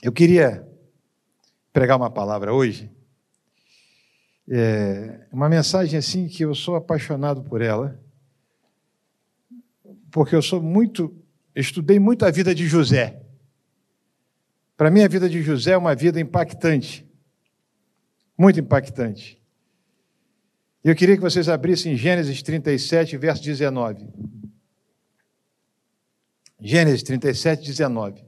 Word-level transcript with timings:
Eu 0.00 0.12
queria 0.12 0.64
pregar 1.72 1.96
uma 1.96 2.10
palavra 2.10 2.52
hoje, 2.52 2.88
é, 4.48 5.26
uma 5.32 5.48
mensagem 5.48 5.98
assim 5.98 6.28
que 6.28 6.44
eu 6.44 6.54
sou 6.54 6.76
apaixonado 6.76 7.42
por 7.42 7.60
ela, 7.60 8.00
porque 10.10 10.36
eu 10.36 10.42
sou 10.42 10.62
muito, 10.62 11.14
estudei 11.54 11.98
muito 11.98 12.24
a 12.24 12.30
vida 12.30 12.54
de 12.54 12.66
José. 12.68 13.20
Para 14.76 14.88
mim, 14.88 15.02
a 15.02 15.08
vida 15.08 15.28
de 15.28 15.42
José 15.42 15.72
é 15.72 15.76
uma 15.76 15.96
vida 15.96 16.20
impactante, 16.20 17.04
muito 18.38 18.60
impactante. 18.60 19.42
Eu 20.84 20.94
queria 20.94 21.16
que 21.16 21.22
vocês 21.22 21.48
abrissem 21.48 21.96
Gênesis 21.96 22.40
37, 22.40 23.16
verso 23.16 23.42
19. 23.42 24.08
Gênesis 26.60 27.02
37, 27.02 27.66
19. 27.66 28.27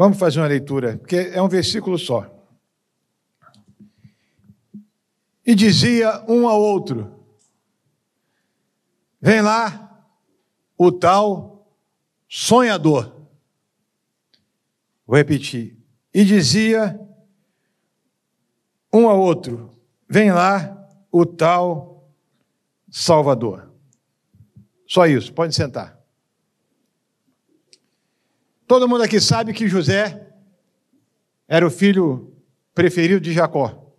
Vamos 0.00 0.16
fazer 0.16 0.40
uma 0.40 0.46
leitura, 0.46 0.96
porque 0.96 1.30
é 1.30 1.42
um 1.42 1.46
versículo 1.46 1.98
só. 1.98 2.26
E 5.46 5.54
dizia 5.54 6.24
um 6.26 6.48
ao 6.48 6.58
outro: 6.58 7.22
Vem 9.20 9.42
lá 9.42 10.02
o 10.78 10.90
tal 10.90 11.70
sonhador. 12.26 13.14
Vou 15.06 15.18
repetir. 15.18 15.76
E 16.14 16.24
dizia 16.24 16.98
um 18.90 19.06
ao 19.06 19.20
outro: 19.20 19.70
Vem 20.08 20.32
lá 20.32 20.88
o 21.12 21.26
tal 21.26 22.10
Salvador. 22.90 23.70
Só 24.86 25.06
isso, 25.06 25.30
pode 25.34 25.54
sentar. 25.54 25.99
Todo 28.70 28.88
mundo 28.88 29.02
aqui 29.02 29.20
sabe 29.20 29.52
que 29.52 29.66
José 29.66 30.28
era 31.48 31.66
o 31.66 31.70
filho 31.72 32.32
preferido 32.72 33.20
de 33.20 33.32
Jacó. 33.32 33.92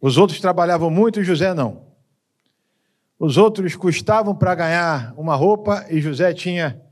Os 0.00 0.18
outros 0.18 0.40
trabalhavam 0.40 0.90
muito 0.90 1.20
e 1.20 1.22
José 1.22 1.54
não. 1.54 1.94
Os 3.16 3.36
outros 3.36 3.76
custavam 3.76 4.34
para 4.34 4.52
ganhar 4.56 5.14
uma 5.16 5.36
roupa 5.36 5.86
e 5.88 6.00
José 6.00 6.34
tinha 6.34 6.82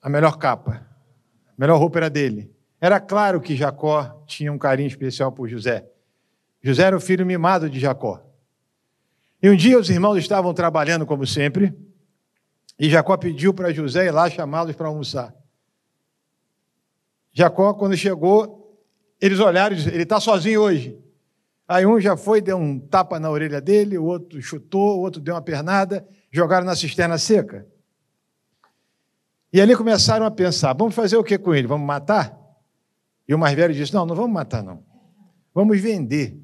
a 0.00 0.08
melhor 0.08 0.38
capa. 0.38 0.88
A 1.48 1.52
melhor 1.58 1.78
roupa 1.78 1.98
era 1.98 2.08
dele. 2.08 2.50
Era 2.80 2.98
claro 2.98 3.38
que 3.38 3.54
Jacó 3.54 4.24
tinha 4.26 4.50
um 4.50 4.56
carinho 4.56 4.88
especial 4.88 5.30
por 5.30 5.50
José. 5.50 5.86
José 6.62 6.84
era 6.84 6.96
o 6.96 7.00
filho 7.00 7.26
mimado 7.26 7.68
de 7.68 7.78
Jacó. 7.78 8.24
E 9.42 9.50
um 9.50 9.54
dia 9.54 9.78
os 9.78 9.90
irmãos 9.90 10.16
estavam 10.16 10.54
trabalhando 10.54 11.04
como 11.04 11.26
sempre, 11.26 11.76
e 12.78 12.90
Jacó 12.90 13.16
pediu 13.16 13.54
para 13.54 13.72
José 13.72 14.06
ir 14.06 14.10
lá 14.10 14.28
chamá-los 14.28 14.76
para 14.76 14.88
almoçar. 14.88 15.34
Jacó, 17.32 17.74
quando 17.74 17.96
chegou, 17.96 18.80
eles 19.20 19.40
olharam 19.40 19.74
e 19.74 19.76
disseram: 19.76 19.94
ele 19.94 20.02
está 20.02 20.20
sozinho 20.20 20.60
hoje. 20.60 20.98
Aí 21.68 21.84
um 21.84 21.98
já 22.00 22.16
foi, 22.16 22.40
deu 22.40 22.56
um 22.56 22.78
tapa 22.78 23.18
na 23.18 23.30
orelha 23.30 23.60
dele, 23.60 23.98
o 23.98 24.04
outro 24.04 24.40
chutou, 24.40 24.98
o 24.98 25.00
outro 25.00 25.20
deu 25.20 25.34
uma 25.34 25.42
pernada, 25.42 26.06
jogaram 26.30 26.64
na 26.64 26.76
cisterna 26.76 27.18
seca. 27.18 27.66
E 29.52 29.60
ali 29.60 29.74
começaram 29.74 30.26
a 30.26 30.30
pensar: 30.30 30.74
vamos 30.74 30.94
fazer 30.94 31.16
o 31.16 31.24
que 31.24 31.38
com 31.38 31.54
ele? 31.54 31.66
Vamos 31.66 31.86
matar? 31.86 32.38
E 33.26 33.34
o 33.34 33.38
mais 33.38 33.56
velho 33.56 33.74
disse: 33.74 33.92
não, 33.92 34.04
não 34.06 34.14
vamos 34.14 34.32
matar, 34.32 34.62
não. 34.62 34.84
Vamos 35.54 35.80
vender. 35.80 36.38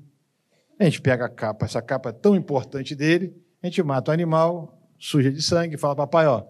A 0.78 0.84
gente 0.84 1.00
pega 1.00 1.26
a 1.26 1.28
capa, 1.28 1.66
essa 1.66 1.80
capa 1.80 2.12
tão 2.12 2.34
importante 2.34 2.94
dele, 2.94 3.36
a 3.62 3.66
gente 3.66 3.82
mata 3.82 4.10
o 4.10 4.14
animal, 4.14 4.81
suja 5.02 5.32
de 5.32 5.42
sangue, 5.42 5.76
fala, 5.76 5.96
papai, 5.96 6.28
ó, 6.28 6.44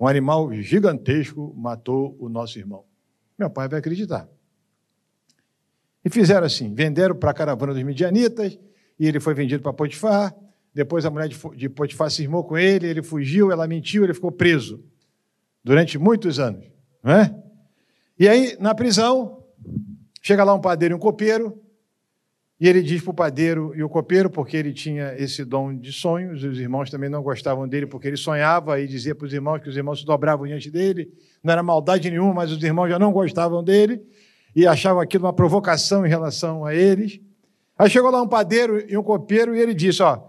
um 0.00 0.06
animal 0.06 0.50
gigantesco 0.54 1.52
matou 1.54 2.16
o 2.18 2.26
nosso 2.28 2.58
irmão. 2.58 2.84
Meu 3.38 3.50
pai 3.50 3.68
vai 3.68 3.80
acreditar. 3.80 4.26
E 6.02 6.08
fizeram 6.08 6.46
assim: 6.46 6.74
venderam 6.74 7.14
para 7.14 7.32
a 7.32 7.34
caravana 7.34 7.74
dos 7.74 7.82
midianitas, 7.82 8.58
e 8.98 9.06
ele 9.06 9.20
foi 9.20 9.34
vendido 9.34 9.62
para 9.62 9.74
Potifar. 9.74 10.34
Depois 10.72 11.04
a 11.04 11.10
mulher 11.10 11.28
de 11.28 11.68
Potifar 11.68 12.10
se 12.10 12.22
irmou 12.22 12.44
com 12.44 12.56
ele, 12.56 12.86
ele 12.86 13.02
fugiu, 13.02 13.52
ela 13.52 13.66
mentiu, 13.68 14.04
ele 14.04 14.14
ficou 14.14 14.32
preso 14.32 14.82
durante 15.62 15.98
muitos 15.98 16.38
anos. 16.38 16.64
Não 17.02 17.12
é? 17.12 17.34
E 18.18 18.26
aí, 18.26 18.56
na 18.58 18.74
prisão, 18.74 19.44
chega 20.22 20.44
lá 20.44 20.54
um 20.54 20.60
padeiro 20.60 20.94
e 20.94 20.96
um 20.96 21.00
copeiro, 21.00 21.60
e 22.60 22.68
ele 22.68 22.82
diz 22.82 23.00
para 23.00 23.10
o 23.12 23.14
padeiro 23.14 23.72
e 23.76 23.84
o 23.84 23.88
copeiro, 23.88 24.28
porque 24.28 24.56
ele 24.56 24.72
tinha 24.72 25.14
esse 25.16 25.44
dom 25.44 25.76
de 25.76 25.92
sonhos, 25.92 26.42
os 26.42 26.58
irmãos 26.58 26.90
também 26.90 27.08
não 27.08 27.22
gostavam 27.22 27.68
dele, 27.68 27.86
porque 27.86 28.08
ele 28.08 28.16
sonhava 28.16 28.80
e 28.80 28.88
dizia 28.88 29.14
para 29.14 29.26
os 29.26 29.32
irmãos 29.32 29.60
que 29.60 29.68
os 29.68 29.76
irmãos 29.76 30.00
se 30.00 30.06
dobravam 30.06 30.44
diante 30.44 30.68
dele. 30.68 31.08
Não 31.42 31.52
era 31.52 31.62
maldade 31.62 32.10
nenhuma, 32.10 32.34
mas 32.34 32.50
os 32.50 32.60
irmãos 32.60 32.88
já 32.88 32.98
não 32.98 33.12
gostavam 33.12 33.62
dele 33.62 34.02
e 34.56 34.66
achavam 34.66 35.00
aquilo 35.00 35.24
uma 35.24 35.32
provocação 35.32 36.04
em 36.04 36.08
relação 36.08 36.64
a 36.64 36.74
eles. 36.74 37.20
Aí 37.78 37.88
chegou 37.88 38.10
lá 38.10 38.20
um 38.20 38.28
padeiro 38.28 38.84
e 38.90 38.96
um 38.96 39.04
copeiro 39.04 39.54
e 39.54 39.60
ele 39.60 39.72
disse: 39.72 40.02
Ó, 40.02 40.20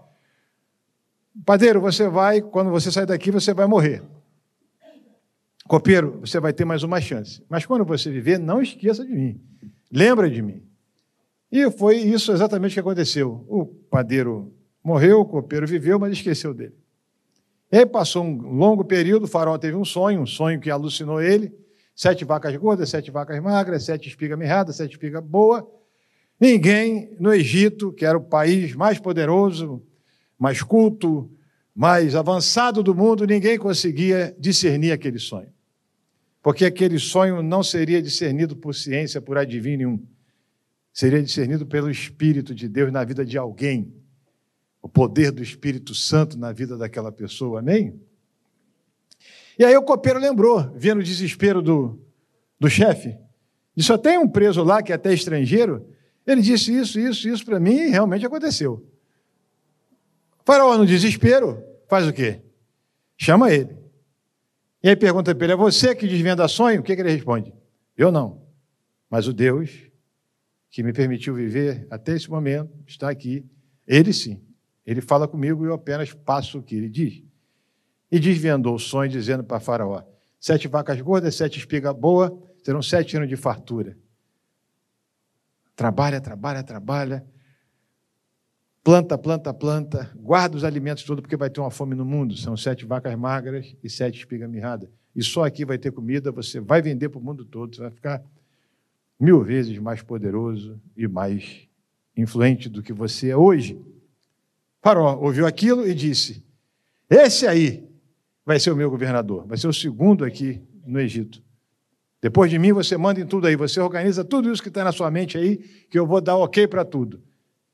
padeiro, 1.44 1.80
você 1.80 2.08
vai, 2.08 2.40
quando 2.40 2.70
você 2.70 2.92
sair 2.92 3.06
daqui, 3.06 3.32
você 3.32 3.52
vai 3.52 3.66
morrer. 3.66 4.04
Copeiro, 5.66 6.20
você 6.20 6.38
vai 6.38 6.52
ter 6.52 6.64
mais 6.64 6.84
uma 6.84 7.00
chance. 7.00 7.44
Mas 7.48 7.66
quando 7.66 7.84
você 7.84 8.08
viver, 8.08 8.38
não 8.38 8.62
esqueça 8.62 9.04
de 9.04 9.12
mim. 9.12 9.40
Lembra 9.90 10.30
de 10.30 10.42
mim. 10.42 10.69
E 11.50 11.70
foi 11.70 11.96
isso 11.96 12.32
exatamente 12.32 12.74
que 12.74 12.80
aconteceu. 12.80 13.44
O 13.48 13.66
padeiro 13.66 14.52
morreu, 14.84 15.20
o 15.20 15.24
copeiro 15.24 15.66
viveu, 15.66 15.98
mas 15.98 16.12
esqueceu 16.12 16.54
dele. 16.54 16.74
E 17.72 17.78
aí 17.78 17.86
passou 17.86 18.24
um 18.24 18.56
longo 18.56 18.84
período, 18.84 19.24
o 19.24 19.28
faraó 19.28 19.56
teve 19.58 19.76
um 19.76 19.84
sonho, 19.84 20.20
um 20.20 20.26
sonho 20.26 20.60
que 20.60 20.70
alucinou 20.70 21.20
ele. 21.20 21.52
Sete 21.94 22.24
vacas 22.24 22.56
gordas, 22.56 22.88
sete 22.88 23.10
vacas 23.10 23.40
magras, 23.42 23.84
sete 23.84 24.08
espigas 24.08 24.38
mirradas, 24.38 24.76
sete 24.76 24.92
espigas 24.92 25.22
boas. 25.22 25.62
Ninguém 26.40 27.14
no 27.20 27.32
Egito, 27.32 27.92
que 27.92 28.04
era 28.04 28.16
o 28.16 28.22
país 28.22 28.74
mais 28.74 28.98
poderoso, 28.98 29.82
mais 30.38 30.62
culto, 30.62 31.30
mais 31.74 32.14
avançado 32.14 32.82
do 32.82 32.94
mundo, 32.94 33.26
ninguém 33.26 33.58
conseguia 33.58 34.34
discernir 34.38 34.92
aquele 34.92 35.18
sonho. 35.18 35.52
Porque 36.42 36.64
aquele 36.64 36.98
sonho 36.98 37.42
não 37.42 37.62
seria 37.62 38.00
discernido 38.00 38.56
por 38.56 38.74
ciência, 38.74 39.20
por 39.20 39.36
adivinho 39.36 39.78
nenhum 39.78 40.06
seria 40.92 41.22
discernido 41.22 41.66
pelo 41.66 41.90
Espírito 41.90 42.54
de 42.54 42.68
Deus 42.68 42.92
na 42.92 43.04
vida 43.04 43.24
de 43.24 43.38
alguém, 43.38 43.94
o 44.82 44.88
poder 44.88 45.30
do 45.30 45.42
Espírito 45.42 45.94
Santo 45.94 46.38
na 46.38 46.52
vida 46.52 46.76
daquela 46.76 47.12
pessoa, 47.12 47.60
amém? 47.60 48.00
E 49.58 49.64
aí 49.64 49.76
o 49.76 49.82
copeiro 49.82 50.18
lembrou, 50.18 50.72
vendo 50.74 51.00
o 51.00 51.04
desespero 51.04 51.60
do, 51.60 52.00
do 52.58 52.68
chefe, 52.70 53.16
disse: 53.76 53.88
só 53.88 53.98
tem 53.98 54.18
um 54.18 54.28
preso 54.28 54.62
lá 54.62 54.82
que 54.82 54.90
é 54.90 54.94
até 54.94 55.12
estrangeiro. 55.12 55.86
Ele 56.26 56.40
disse 56.40 56.74
isso, 56.74 56.98
isso, 56.98 57.28
isso 57.28 57.44
para 57.44 57.60
mim 57.60 57.74
e 57.74 57.88
realmente 57.88 58.24
aconteceu. 58.24 58.86
Faraó, 60.44 60.78
no 60.78 60.86
desespero, 60.86 61.62
faz 61.88 62.06
o 62.06 62.12
quê? 62.12 62.40
Chama 63.18 63.52
ele. 63.52 63.76
E 64.82 64.88
aí 64.88 64.96
pergunta 64.96 65.34
para 65.34 65.44
ele: 65.44 65.52
é 65.52 65.56
você 65.56 65.94
que 65.94 66.08
desvenda 66.08 66.48
sonho? 66.48 66.80
O 66.80 66.82
que, 66.82 66.94
que 66.94 67.02
ele 67.02 67.12
responde? 67.12 67.52
Eu 67.96 68.10
não, 68.10 68.42
mas 69.10 69.28
o 69.28 69.32
Deus 69.32 69.89
que 70.70 70.82
me 70.82 70.92
permitiu 70.92 71.34
viver 71.34 71.86
até 71.90 72.14
esse 72.14 72.30
momento, 72.30 72.72
está 72.86 73.10
aqui. 73.10 73.44
Ele 73.86 74.12
sim. 74.12 74.40
Ele 74.86 75.00
fala 75.00 75.26
comigo 75.26 75.64
e 75.64 75.68
eu 75.68 75.74
apenas 75.74 76.12
passo 76.12 76.58
o 76.58 76.62
que 76.62 76.76
ele 76.76 76.88
diz. 76.88 77.22
E 78.10 78.18
desvendou 78.18 78.74
o 78.74 78.78
sonho, 78.78 79.10
dizendo 79.10 79.44
para 79.44 79.60
Faraó: 79.60 80.02
sete 80.38 80.68
vacas 80.68 81.00
gordas, 81.00 81.34
sete 81.34 81.58
espigas 81.58 81.94
boas, 81.94 82.32
serão 82.62 82.82
sete 82.82 83.16
anos 83.16 83.28
de 83.28 83.36
fartura. 83.36 83.96
Trabalha, 85.74 86.20
trabalha, 86.20 86.62
trabalha. 86.62 87.24
Planta, 88.82 89.18
planta, 89.18 89.52
planta. 89.52 90.10
Guarda 90.16 90.56
os 90.56 90.64
alimentos 90.64 91.04
todos, 91.04 91.20
porque 91.20 91.36
vai 91.36 91.50
ter 91.50 91.60
uma 91.60 91.70
fome 91.70 91.94
no 91.94 92.04
mundo. 92.04 92.36
São 92.36 92.56
sete 92.56 92.84
vacas 92.84 93.14
magras 93.16 93.76
e 93.82 93.90
sete 93.90 94.18
espigas 94.18 94.48
mirradas. 94.48 94.88
E 95.14 95.22
só 95.22 95.44
aqui 95.44 95.64
vai 95.64 95.78
ter 95.78 95.92
comida, 95.92 96.30
você 96.30 96.60
vai 96.60 96.80
vender 96.80 97.08
para 97.08 97.18
o 97.18 97.22
mundo 97.22 97.44
todo. 97.44 97.74
Você 97.74 97.82
vai 97.82 97.90
ficar 97.90 98.22
mil 99.20 99.42
vezes 99.42 99.78
mais 99.78 100.02
poderoso 100.02 100.80
e 100.96 101.06
mais 101.06 101.68
influente 102.16 102.68
do 102.68 102.82
que 102.82 102.92
você 102.92 103.28
é 103.28 103.36
hoje. 103.36 103.78
Faraó 104.80 105.18
ouviu 105.20 105.46
aquilo 105.46 105.86
e 105.86 105.94
disse: 105.94 106.42
Esse 107.08 107.46
aí 107.46 107.86
vai 108.44 108.58
ser 108.58 108.70
o 108.70 108.76
meu 108.76 108.90
governador, 108.90 109.46
vai 109.46 109.58
ser 109.58 109.68
o 109.68 109.72
segundo 109.72 110.24
aqui 110.24 110.62
no 110.86 110.98
Egito. 110.98 111.42
Depois 112.22 112.50
de 112.50 112.58
mim, 112.58 112.72
você 112.72 112.96
manda 112.96 113.20
em 113.20 113.26
tudo 113.26 113.46
aí, 113.46 113.56
você 113.56 113.80
organiza 113.80 114.24
tudo 114.24 114.50
isso 114.50 114.62
que 114.62 114.68
está 114.68 114.84
na 114.84 114.92
sua 114.92 115.10
mente 115.10 115.38
aí, 115.38 115.58
que 115.90 115.98
eu 115.98 116.06
vou 116.06 116.20
dar 116.20 116.36
ok 116.36 116.66
para 116.66 116.84
tudo. 116.84 117.22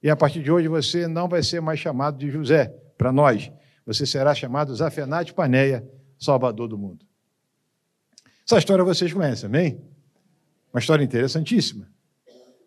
E 0.03 0.11
a 0.11 0.17
partir 0.17 0.43
de 0.43 0.51
hoje 0.51 0.69
você 0.69 1.09
não 1.09 1.29
vai 1.29 1.43
ser 1.43 1.61
mais 1.61 1.81
chamado 1.81 2.19
de 2.19 2.31
José, 2.31 2.73
para 2.97 3.13
nós. 3.13 3.51
Você 3.85 4.05
será 4.07 4.35
chamado 4.35 4.75
Zafenate 4.75 5.33
Paneia, 5.33 5.89
Salvador 6.19 6.69
do 6.69 6.79
mundo. 6.79 7.05
Essa 8.45 8.59
história 8.59 8.85
vocês 8.85 9.13
conhecem, 9.13 9.47
amém? 9.47 9.81
Uma 10.73 10.81
história 10.81 11.05
interessantíssima. 11.05 11.89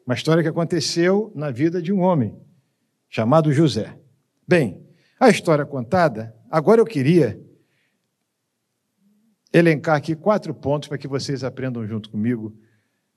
Uma 0.05 0.15
história 0.15 0.41
que 0.41 0.49
aconteceu 0.49 1.31
na 1.35 1.51
vida 1.51 1.81
de 1.81 1.93
um 1.93 1.99
homem 1.99 2.35
chamado 3.09 3.51
José. 3.51 3.97
Bem, 4.47 4.83
a 5.19 5.29
história 5.29 5.65
contada, 5.65 6.35
agora 6.49 6.81
eu 6.81 6.85
queria 6.85 7.39
elencar 9.51 9.95
aqui 9.95 10.15
quatro 10.15 10.53
pontos 10.53 10.87
para 10.87 10.97
que 10.97 11.07
vocês 11.07 11.43
aprendam 11.43 11.85
junto 11.85 12.09
comigo 12.09 12.57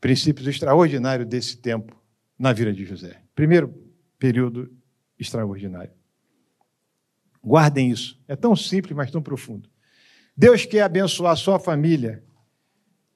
princípios 0.00 0.46
extraordinários 0.46 1.28
desse 1.28 1.56
tempo 1.58 1.96
na 2.38 2.52
vida 2.52 2.72
de 2.72 2.84
José. 2.84 3.22
Primeiro 3.34 3.72
período 4.18 4.70
extraordinário. 5.18 5.92
Guardem 7.42 7.90
isso. 7.90 8.20
É 8.26 8.36
tão 8.36 8.54
simples, 8.56 8.96
mas 8.96 9.10
tão 9.10 9.22
profundo. 9.22 9.68
Deus 10.36 10.64
quer 10.64 10.82
abençoar 10.82 11.32
a 11.32 11.36
sua 11.36 11.58
família 11.58 12.24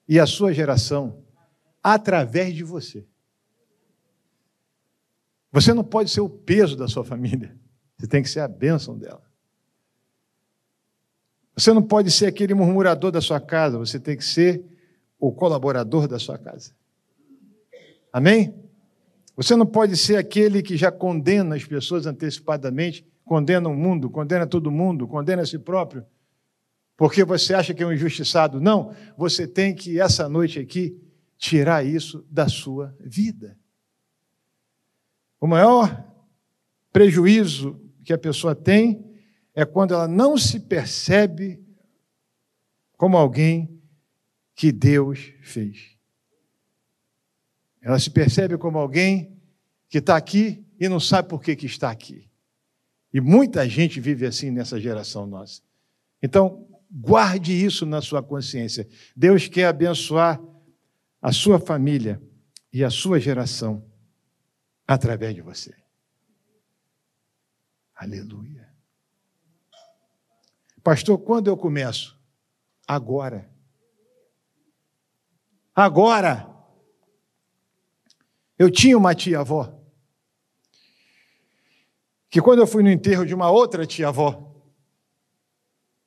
e 0.07 0.19
a 0.19 0.25
sua 0.25 0.53
geração 0.53 1.23
através 1.93 2.53
de 2.53 2.65
você. 2.65 3.05
Você 5.51 5.73
não 5.73 5.85
pode 5.85 6.09
ser 6.11 6.19
o 6.19 6.29
peso 6.29 6.75
da 6.75 6.85
sua 6.87 7.05
família, 7.05 7.57
você 7.97 8.07
tem 8.07 8.21
que 8.21 8.29
ser 8.29 8.41
a 8.41 8.47
bênção 8.47 8.97
dela. 8.97 9.23
Você 11.55 11.71
não 11.71 11.81
pode 11.81 12.11
ser 12.11 12.25
aquele 12.25 12.53
murmurador 12.53 13.09
da 13.09 13.21
sua 13.21 13.39
casa, 13.39 13.77
você 13.77 13.99
tem 13.99 14.17
que 14.17 14.25
ser 14.25 14.63
o 15.17 15.31
colaborador 15.31 16.07
da 16.07 16.19
sua 16.19 16.37
casa. 16.37 16.75
Amém? 18.11 18.53
Você 19.37 19.55
não 19.55 19.65
pode 19.65 19.95
ser 19.95 20.17
aquele 20.17 20.61
que 20.61 20.75
já 20.75 20.91
condena 20.91 21.55
as 21.55 21.63
pessoas 21.63 22.05
antecipadamente, 22.05 23.07
condena 23.23 23.69
o 23.69 23.75
mundo, 23.75 24.09
condena 24.09 24.45
todo 24.45 24.69
mundo, 24.69 25.07
condena 25.07 25.41
a 25.41 25.45
si 25.45 25.57
próprio, 25.57 26.05
porque 26.97 27.23
você 27.23 27.53
acha 27.53 27.73
que 27.73 27.81
é 27.81 27.87
um 27.87 27.93
injustiçado. 27.93 28.59
Não, 28.59 28.93
você 29.17 29.47
tem 29.47 29.73
que, 29.73 29.99
essa 30.01 30.27
noite 30.27 30.59
aqui, 30.59 31.01
tirar 31.37 31.85
isso 31.85 32.25
da 32.29 32.47
sua 32.49 32.95
vida. 32.99 33.57
O 35.39 35.47
maior 35.47 36.05
prejuízo 36.91 37.79
que 38.03 38.11
a 38.11 38.17
pessoa 38.17 38.55
tem 38.55 39.05
é 39.53 39.65
quando 39.65 39.93
ela 39.93 40.07
não 40.07 40.37
se 40.37 40.59
percebe 40.59 41.63
como 42.93 43.17
alguém 43.17 43.79
que 44.55 44.71
Deus 44.71 45.33
fez. 45.41 45.95
Ela 47.81 47.99
se 47.99 48.09
percebe 48.09 48.57
como 48.57 48.77
alguém 48.77 49.39
que 49.87 49.99
está 49.99 50.17
aqui 50.17 50.65
e 50.79 50.89
não 50.89 50.99
sabe 50.99 51.29
por 51.29 51.41
que, 51.41 51.55
que 51.55 51.65
está 51.65 51.91
aqui. 51.91 52.29
E 53.13 53.21
muita 53.21 53.67
gente 53.69 53.99
vive 53.99 54.25
assim 54.25 54.51
nessa 54.51 54.79
geração 54.79 55.25
nossa. 55.25 55.61
Então, 56.21 56.67
guarde 56.91 57.53
isso 57.53 57.85
na 57.85 58.01
sua 58.01 58.21
consciência. 58.21 58.87
Deus 59.15 59.47
quer 59.47 59.67
abençoar 59.67 60.41
a 61.21 61.31
sua 61.31 61.59
família 61.59 62.21
e 62.71 62.83
a 62.83 62.89
sua 62.89 63.19
geração 63.19 63.85
através 64.87 65.35
de 65.35 65.41
você. 65.41 65.75
Aleluia. 67.95 68.71
Pastor, 70.83 71.17
quando 71.17 71.47
eu 71.47 71.57
começo? 71.57 72.17
Agora. 72.87 73.49
Agora. 75.75 76.55
Eu 78.57 78.71
tinha 78.71 78.97
uma 78.97 79.13
tia-avó. 79.13 79.73
Que 82.29 82.41
quando 82.41 82.59
eu 82.59 82.67
fui 82.67 82.83
no 82.83 82.89
enterro 82.89 83.25
de 83.25 83.33
uma 83.33 83.49
outra 83.49 83.85
tia-avó, 83.85 84.47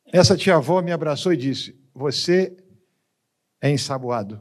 essa 0.07 0.37
tia-avó 0.37 0.81
me 0.83 0.93
abraçou 0.93 1.33
e 1.33 1.37
disse: 1.37 1.79
Você 1.95 2.57
é 3.61 3.71
ensaboado. 3.71 4.41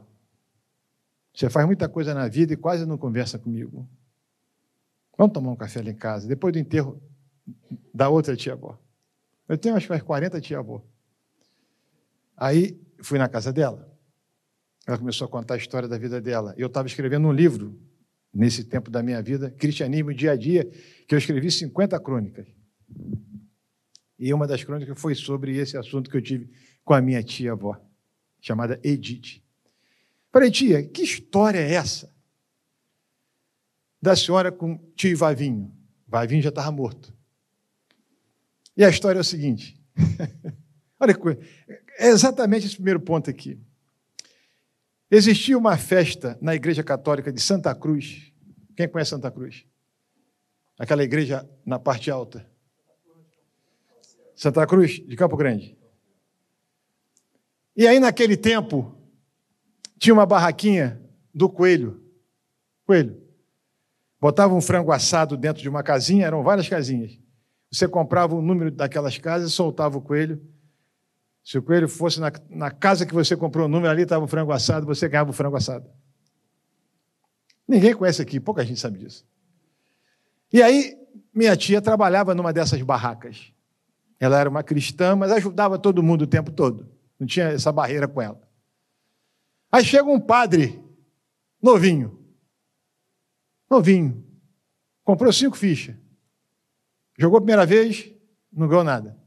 Você 1.40 1.50
faz 1.50 1.66
muita 1.66 1.88
coisa 1.88 2.14
na 2.14 2.28
vida 2.28 2.52
e 2.52 2.58
quase 2.58 2.86
não 2.86 2.98
conversa 2.98 3.40
comigo. 3.40 3.90
Vamos 5.18 5.34
tomar 5.34 5.52
um 5.52 5.56
café 5.56 5.82
lá 5.82 5.90
em 5.90 5.96
casa, 5.96 6.28
depois 6.28 6.52
do 6.52 6.60
enterro 6.60 7.02
da 7.94 8.10
outra 8.10 8.36
tia-avó. 8.36 8.78
Eu 9.48 9.58
tenho 9.58 9.74
acho 9.74 9.86
que 9.86 9.94
mais 9.94 10.04
40 10.04 10.42
tia-avó. 10.42 10.84
Aí 12.36 12.78
fui 13.02 13.18
na 13.18 13.30
casa 13.30 13.54
dela. 13.54 13.90
Ela 14.86 14.98
começou 14.98 15.24
a 15.24 15.30
contar 15.30 15.54
a 15.54 15.58
história 15.58 15.88
da 15.88 15.98
vida 15.98 16.20
dela. 16.20 16.54
Eu 16.58 16.68
estava 16.68 16.90
escrevendo 16.90 17.26
um 17.26 17.32
livro 17.32 17.80
nesse 18.34 18.66
tempo 18.66 18.92
da 18.92 19.02
minha 19.02 19.22
vida, 19.22 19.50
Cristianismo 19.50 20.14
Dia 20.14 20.34
a 20.34 20.36
Dia, 20.36 20.70
que 21.08 21.16
eu 21.16 21.18
escrevi 21.18 21.50
50 21.50 21.98
crônicas. 22.02 22.48
E 24.20 24.34
uma 24.34 24.46
das 24.46 24.62
crônicas 24.62 25.00
foi 25.00 25.16
sobre 25.16 25.56
esse 25.56 25.78
assunto 25.78 26.10
que 26.10 26.18
eu 26.18 26.22
tive 26.22 26.52
com 26.84 26.94
a 26.94 27.02
minha 27.02 27.24
tia-avó, 27.24 27.80
chamada 28.42 28.78
Edith. 28.84 29.42
Falei, 30.32 30.52
tia, 30.52 30.88
que 30.88 31.02
história 31.02 31.60
é 31.60 31.74
essa? 31.74 32.14
Da 34.02 34.16
senhora 34.16 34.52
com 34.52 34.78
tio 34.96 35.18
Vavinho. 35.18 35.76
Vavinho 36.08 36.42
já 36.42 36.50
estava 36.50 36.72
morto. 36.72 37.14
E 38.78 38.84
a 38.84 38.90
história 38.90 39.20
é 39.20 39.22
o 39.22 39.26
seguinte: 39.26 39.80
olha 41.00 41.14
que 41.14 41.20
coisa, 41.20 41.40
é 41.98 42.08
exatamente 42.08 42.66
esse 42.66 42.76
primeiro 42.76 43.00
ponto 43.00 43.30
aqui. 43.30 43.60
Existia 45.12 45.58
uma 45.58 45.76
festa 45.78 46.38
na 46.40 46.54
Igreja 46.54 46.84
Católica 46.84 47.32
de 47.32 47.42
Santa 47.42 47.74
Cruz. 47.74 48.32
Quem 48.76 48.88
conhece 48.88 49.10
Santa 49.10 49.32
Cruz? 49.32 49.66
Aquela 50.78 51.04
igreja 51.04 51.50
na 51.66 51.78
parte 51.78 52.10
alta. 52.10 52.50
Santa 54.36 54.66
Cruz 54.66 55.06
de 55.06 55.16
Campo 55.18 55.36
Grande. 55.36 55.78
E 57.76 57.86
aí, 57.88 58.00
naquele 58.00 58.38
tempo, 58.38 58.96
tinha 60.00 60.14
uma 60.14 60.26
barraquinha 60.26 61.00
do 61.34 61.50
coelho. 61.50 62.02
Coelho. 62.88 63.22
Botava 64.20 64.54
um 64.54 64.62
frango 64.62 64.92
assado 64.92 65.38
dentro 65.38 65.62
de 65.62 65.70
uma 65.70 65.84
casinha, 65.84 66.26
eram 66.26 66.42
várias 66.42 66.68
casinhas. 66.68 67.20
Você 67.72 67.88
comprava 67.88 68.34
o 68.34 68.42
número 68.42 68.72
daquelas 68.72 69.18
casas, 69.18 69.54
soltava 69.54 69.98
o 69.98 70.02
coelho. 70.02 70.42
Se 71.44 71.58
o 71.58 71.62
coelho 71.62 71.88
fosse 71.88 72.20
na, 72.20 72.32
na 72.50 72.72
casa 72.72 73.06
que 73.06 73.14
você 73.14 73.36
comprou 73.36 73.66
o 73.66 73.70
número, 73.70 73.92
ali 73.92 74.04
estava 74.04 74.24
o 74.24 74.28
frango 74.28 74.52
assado, 74.52 74.86
você 74.86 75.08
ganhava 75.08 75.30
o 75.30 75.34
frango 75.34 75.56
assado. 75.56 75.88
Ninguém 77.68 77.94
conhece 77.94 78.22
aqui, 78.22 78.40
pouca 78.40 78.66
gente 78.66 78.80
sabe 78.80 78.98
disso. 78.98 79.26
E 80.52 80.64
aí, 80.64 80.98
minha 81.34 81.56
tia 81.56 81.82
trabalhava 81.82 82.34
numa 82.34 82.52
dessas 82.52 82.82
barracas. 82.82 83.54
Ela 84.20 84.40
era 84.40 84.50
uma 84.50 84.64
cristã, 84.64 85.16
mas 85.16 85.32
ajudava 85.32 85.78
todo 85.78 86.02
mundo 86.02 86.24
o 86.24 86.28
tempo 86.28 86.52
todo. 86.52 86.90
Não 87.20 87.28
tinha 87.28 87.50
essa 87.50 87.72
barreira 87.72 88.08
com 88.08 88.22
ela. 88.22 88.49
Aí 89.72 89.86
chega 89.86 90.10
um 90.10 90.20
padre, 90.20 90.84
novinho. 91.62 92.20
Novinho. 93.70 94.26
Comprou 95.04 95.32
cinco 95.32 95.56
fichas. 95.56 95.96
Jogou 97.18 97.38
a 97.38 97.42
primeira 97.42 97.66
vez, 97.66 98.12
não 98.52 98.68
ganhou 98.68 98.84
nada. 98.84 99.18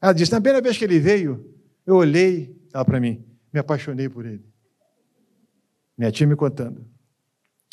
Ela 0.00 0.12
disse: 0.12 0.30
na 0.32 0.40
primeira 0.40 0.62
vez 0.62 0.78
que 0.78 0.84
ele 0.84 1.00
veio, 1.00 1.52
eu 1.86 1.96
olhei 1.96 2.56
ela 2.72 2.84
para 2.84 3.00
mim, 3.00 3.24
me 3.52 3.58
apaixonei 3.58 4.08
por 4.08 4.24
ele. 4.24 4.44
Minha 5.96 6.12
tia 6.12 6.26
me 6.26 6.36
contando. 6.36 6.86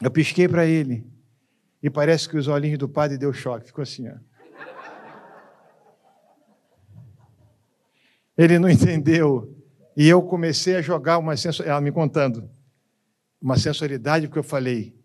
Eu 0.01 0.09
pisquei 0.09 0.47
para 0.47 0.65
ele 0.65 1.05
e 1.81 1.89
parece 1.89 2.27
que 2.27 2.37
os 2.37 2.47
olhinhos 2.47 2.79
do 2.79 2.89
padre 2.89 3.17
deu 3.17 3.33
choque, 3.33 3.67
ficou 3.67 3.81
assim, 3.81 4.07
ó. 4.07 4.15
Ele 8.37 8.57
não 8.57 8.69
entendeu 8.69 9.60
e 9.95 10.07
eu 10.07 10.21
comecei 10.21 10.75
a 10.75 10.81
jogar 10.81 11.17
uma 11.17 11.35
sensualidade, 11.35 11.69
ela 11.69 11.81
me 11.81 11.91
contando, 11.91 12.49
uma 13.41 13.57
sensualidade 13.57 14.27
porque 14.27 14.39
eu 14.39 14.43
falei: 14.43 14.95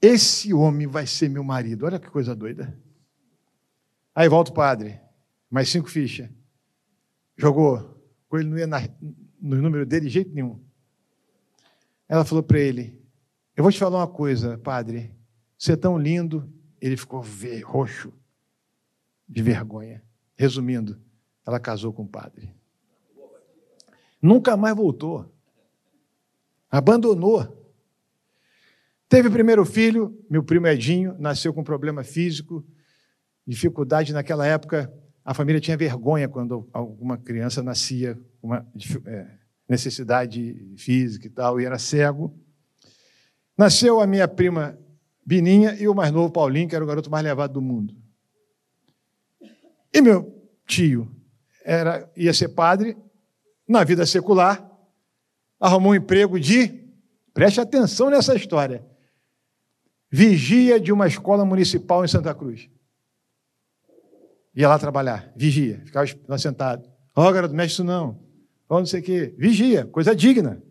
esse 0.00 0.52
homem 0.52 0.86
vai 0.86 1.06
ser 1.06 1.28
meu 1.28 1.42
marido. 1.42 1.86
Olha 1.86 1.98
que 1.98 2.10
coisa 2.10 2.34
doida. 2.34 2.78
Aí 4.14 4.28
volta 4.28 4.50
o 4.50 4.54
padre, 4.54 5.00
mais 5.50 5.68
cinco 5.68 5.88
fichas. 5.88 6.28
Jogou. 7.36 7.94
Ele 8.32 8.48
não 8.48 8.58
ia 8.58 8.66
na, 8.66 8.80
no 9.40 9.56
número 9.62 9.86
dele 9.86 10.06
de 10.06 10.12
jeito 10.12 10.34
nenhum. 10.34 10.60
Ela 12.08 12.24
falou 12.24 12.42
para 12.42 12.58
ele: 12.58 13.00
Eu 13.56 13.62
vou 13.62 13.72
te 13.72 13.78
falar 13.78 13.98
uma 13.98 14.08
coisa, 14.08 14.58
padre. 14.58 15.14
Você 15.56 15.72
é 15.72 15.76
tão 15.76 15.98
lindo. 15.98 16.52
Ele 16.78 16.96
ficou 16.96 17.24
roxo, 17.64 18.12
de 19.26 19.42
vergonha. 19.42 20.02
Resumindo, 20.36 21.00
ela 21.46 21.58
casou 21.58 21.92
com 21.92 22.02
o 22.02 22.08
padre. 22.08 22.55
Nunca 24.26 24.56
mais 24.56 24.74
voltou. 24.74 25.32
Abandonou. 26.68 27.64
Teve 29.08 29.28
o 29.28 29.30
primeiro 29.30 29.64
filho, 29.64 30.20
meu 30.28 30.42
primo 30.42 30.66
Edinho, 30.66 31.14
nasceu 31.16 31.54
com 31.54 31.62
problema 31.62 32.02
físico, 32.02 32.66
dificuldade 33.46 34.12
naquela 34.12 34.44
época, 34.44 34.92
a 35.24 35.32
família 35.32 35.60
tinha 35.60 35.76
vergonha 35.76 36.28
quando 36.28 36.68
alguma 36.72 37.16
criança 37.16 37.62
nascia 37.62 38.18
com 38.40 38.48
uma 38.48 38.66
é, 39.06 39.28
necessidade 39.68 40.74
física 40.76 41.28
e 41.28 41.30
tal, 41.30 41.60
e 41.60 41.64
era 41.64 41.78
cego. 41.78 42.36
Nasceu 43.56 44.00
a 44.00 44.08
minha 44.08 44.26
prima 44.26 44.76
Bininha 45.24 45.76
e 45.76 45.86
o 45.86 45.94
mais 45.94 46.10
novo 46.10 46.32
Paulinho, 46.32 46.68
que 46.68 46.74
era 46.74 46.84
o 46.84 46.88
garoto 46.88 47.08
mais 47.08 47.24
levado 47.24 47.52
do 47.52 47.62
mundo. 47.62 47.94
E 49.94 50.00
meu 50.00 50.36
tio 50.66 51.08
era, 51.64 52.10
ia 52.16 52.34
ser 52.34 52.48
padre, 52.48 52.96
na 53.66 53.84
vida 53.84 54.06
secular, 54.06 54.64
arrumou 55.58 55.92
um 55.92 55.94
emprego 55.94 56.38
de, 56.38 56.84
preste 57.32 57.60
atenção 57.60 58.10
nessa 58.10 58.34
história, 58.34 58.84
vigia 60.10 60.78
de 60.78 60.92
uma 60.92 61.06
escola 61.06 61.44
municipal 61.44 62.04
em 62.04 62.08
Santa 62.08 62.34
Cruz. 62.34 62.68
Ia 64.54 64.68
lá 64.68 64.78
trabalhar, 64.78 65.30
vigia, 65.36 65.82
ficava 65.84 66.06
lá 66.26 66.38
sentado. 66.38 66.88
Ó, 67.14 67.28
oh, 67.28 67.32
garoto, 67.32 67.54
mexe 67.54 67.74
isso 67.74 67.84
não. 67.84 68.18
ou 68.68 68.78
não 68.78 68.86
sei 68.86 69.00
o 69.00 69.02
quê. 69.02 69.34
Vigia, 69.36 69.84
coisa 69.86 70.14
digna. 70.14 70.62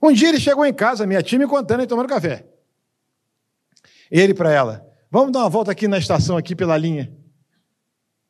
Um 0.00 0.12
dia 0.12 0.28
ele 0.28 0.38
chegou 0.38 0.64
em 0.64 0.72
casa, 0.72 1.06
minha 1.06 1.22
tia 1.22 1.38
me 1.38 1.46
contando 1.46 1.82
e 1.82 1.86
tomando 1.86 2.08
café. 2.08 2.46
Ele 4.10 4.32
para 4.32 4.52
ela, 4.52 4.86
vamos 5.10 5.32
dar 5.32 5.40
uma 5.40 5.48
volta 5.48 5.72
aqui 5.72 5.88
na 5.88 5.98
estação, 5.98 6.36
aqui 6.36 6.54
pela 6.54 6.76
linha. 6.76 7.12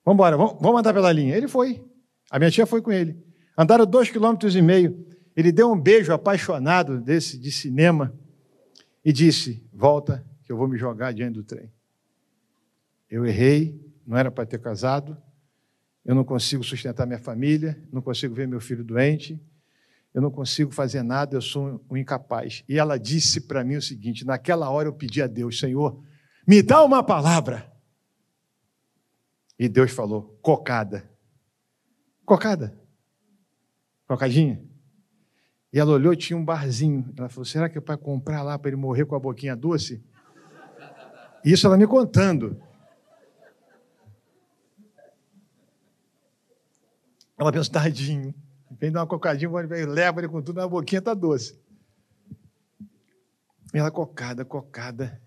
Vamos 0.02 0.16
embora, 0.16 0.36
vamos 0.36 0.80
andar 0.80 0.94
pela 0.94 1.12
linha. 1.12 1.36
Ele 1.36 1.46
foi. 1.46 1.84
A 2.30 2.38
minha 2.38 2.50
tia 2.50 2.66
foi 2.66 2.80
com 2.80 2.90
ele. 2.90 3.22
Andaram 3.58 3.84
dois 3.84 4.08
quilômetros 4.08 4.54
e 4.54 4.62
meio. 4.62 5.04
Ele 5.34 5.50
deu 5.50 5.72
um 5.72 5.80
beijo 5.80 6.12
apaixonado 6.12 7.00
desse 7.00 7.36
de 7.36 7.50
cinema 7.50 8.16
e 9.04 9.12
disse: 9.12 9.66
Volta, 9.72 10.24
que 10.44 10.52
eu 10.52 10.56
vou 10.56 10.68
me 10.68 10.78
jogar 10.78 11.12
diante 11.12 11.34
do 11.34 11.42
trem. 11.42 11.68
Eu 13.10 13.26
errei, 13.26 13.84
não 14.06 14.16
era 14.16 14.30
para 14.30 14.46
ter 14.46 14.60
casado, 14.60 15.20
eu 16.04 16.14
não 16.14 16.22
consigo 16.22 16.62
sustentar 16.62 17.04
minha 17.04 17.18
família, 17.18 17.82
não 17.92 18.00
consigo 18.00 18.32
ver 18.32 18.46
meu 18.46 18.60
filho 18.60 18.84
doente, 18.84 19.40
eu 20.14 20.22
não 20.22 20.30
consigo 20.30 20.70
fazer 20.70 21.02
nada, 21.02 21.36
eu 21.36 21.42
sou 21.42 21.84
um 21.90 21.96
incapaz. 21.96 22.62
E 22.68 22.78
ela 22.78 22.96
disse 22.96 23.40
para 23.40 23.64
mim 23.64 23.74
o 23.74 23.82
seguinte: 23.82 24.24
naquela 24.24 24.70
hora 24.70 24.88
eu 24.88 24.92
pedi 24.92 25.20
a 25.20 25.26
Deus, 25.26 25.58
Senhor, 25.58 26.00
me 26.46 26.62
dá 26.62 26.84
uma 26.84 27.02
palavra. 27.02 27.72
E 29.58 29.68
Deus 29.68 29.90
falou: 29.90 30.38
cocada. 30.40 31.10
Cocada. 32.24 32.87
Cocadinha. 34.08 34.60
E 35.70 35.78
ela 35.78 35.92
olhou, 35.92 36.16
tinha 36.16 36.36
um 36.36 36.44
barzinho. 36.44 37.12
Ela 37.16 37.28
falou: 37.28 37.44
será 37.44 37.68
que 37.68 37.76
é 37.76 37.80
para 37.80 37.98
comprar 37.98 38.42
lá 38.42 38.58
para 38.58 38.70
ele 38.70 38.76
morrer 38.76 39.04
com 39.04 39.14
a 39.14 39.20
boquinha 39.20 39.54
doce? 39.54 40.02
Isso 41.44 41.66
ela 41.66 41.76
me 41.76 41.86
contando. 41.86 42.60
Ela 47.38 47.52
pensou, 47.52 47.72
tadinho. 47.72 48.34
Vem 48.80 48.90
dar 48.90 49.00
uma 49.00 49.06
cocadinha, 49.06 49.50
leva 49.50 50.20
ele 50.20 50.28
com 50.28 50.42
tudo, 50.42 50.56
na 50.56 50.66
boquinha 50.66 50.98
está 50.98 51.14
doce. 51.14 51.60
Ela 53.72 53.90
cocada, 53.90 54.44
cocada. 54.44 55.20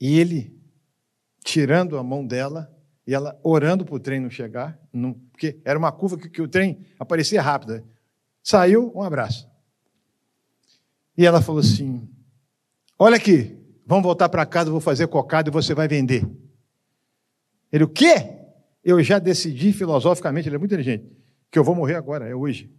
E 0.00 0.18
ele, 0.18 0.60
tirando 1.42 1.96
a 1.96 2.02
mão 2.02 2.26
dela, 2.26 2.70
e 3.12 3.14
ela 3.14 3.38
orando 3.42 3.84
para 3.84 3.94
o 3.94 4.00
trem 4.00 4.18
não 4.18 4.30
chegar, 4.30 4.80
não, 4.90 5.12
porque 5.12 5.60
era 5.66 5.78
uma 5.78 5.92
curva 5.92 6.16
que, 6.16 6.30
que 6.30 6.40
o 6.40 6.48
trem 6.48 6.86
aparecia 6.98 7.42
rápido. 7.42 7.84
Saiu, 8.42 8.90
um 8.94 9.02
abraço. 9.02 9.46
E 11.14 11.26
ela 11.26 11.42
falou 11.42 11.60
assim: 11.60 12.08
Olha 12.98 13.16
aqui, 13.16 13.54
vamos 13.86 14.02
voltar 14.02 14.30
para 14.30 14.46
casa, 14.46 14.70
vou 14.70 14.80
fazer 14.80 15.08
cocada 15.08 15.50
e 15.50 15.52
você 15.52 15.74
vai 15.74 15.86
vender. 15.86 16.26
Ele, 17.70 17.84
o 17.84 17.88
quê? 17.88 18.30
Eu 18.82 19.02
já 19.02 19.18
decidi 19.18 19.74
filosoficamente, 19.74 20.48
ele 20.48 20.56
é 20.56 20.58
muito 20.58 20.72
inteligente 20.72 21.04
que 21.50 21.58
eu 21.58 21.64
vou 21.64 21.74
morrer 21.74 21.96
agora, 21.96 22.26
é 22.26 22.34
hoje. 22.34 22.72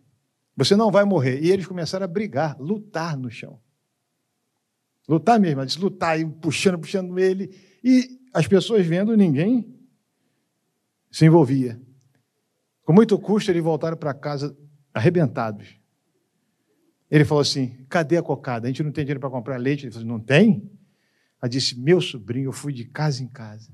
Você 0.58 0.76
não 0.76 0.90
vai 0.90 1.06
morrer. 1.06 1.44
E 1.44 1.52
eles 1.52 1.68
começaram 1.68 2.06
a 2.06 2.08
brigar, 2.08 2.60
lutar 2.60 3.16
no 3.16 3.30
chão. 3.30 3.60
Lutar 5.08 5.40
mesmo, 5.40 5.60
ela 5.60 5.66
disse 5.68 5.80
lutar, 5.80 6.20
e 6.20 6.26
puxando, 6.26 6.80
puxando 6.80 7.20
ele. 7.20 7.56
E 7.84 8.20
as 8.34 8.48
pessoas 8.48 8.84
vendo, 8.84 9.16
ninguém 9.16 9.83
se 11.14 11.26
envolvia. 11.26 11.80
Com 12.84 12.92
muito 12.92 13.18
custo, 13.20 13.52
eles 13.52 13.64
voltaram 13.64 13.96
para 13.96 14.16
casa 14.16 14.58
arrebentados. 14.92 15.80
Ele 17.10 17.24
falou 17.24 17.44
assim: 17.44 17.86
cadê 17.88 18.18
a 18.18 18.24
cocada? 18.24 18.66
A 18.66 18.70
gente 18.70 18.82
não 18.82 18.92
tem 18.92 19.06
dinheiro 19.06 19.20
para 19.20 19.30
comprar 19.30 19.58
leite. 19.58 19.86
Ele 19.86 19.94
falou: 19.94 20.08
não 20.08 20.20
tem? 20.20 20.68
Ela 21.40 21.48
disse: 21.48 21.80
meu 21.80 22.02
sobrinho, 22.02 22.48
eu 22.48 22.52
fui 22.52 22.74
de 22.74 22.86
casa 22.86 23.24
em 23.24 23.28
casa. 23.28 23.72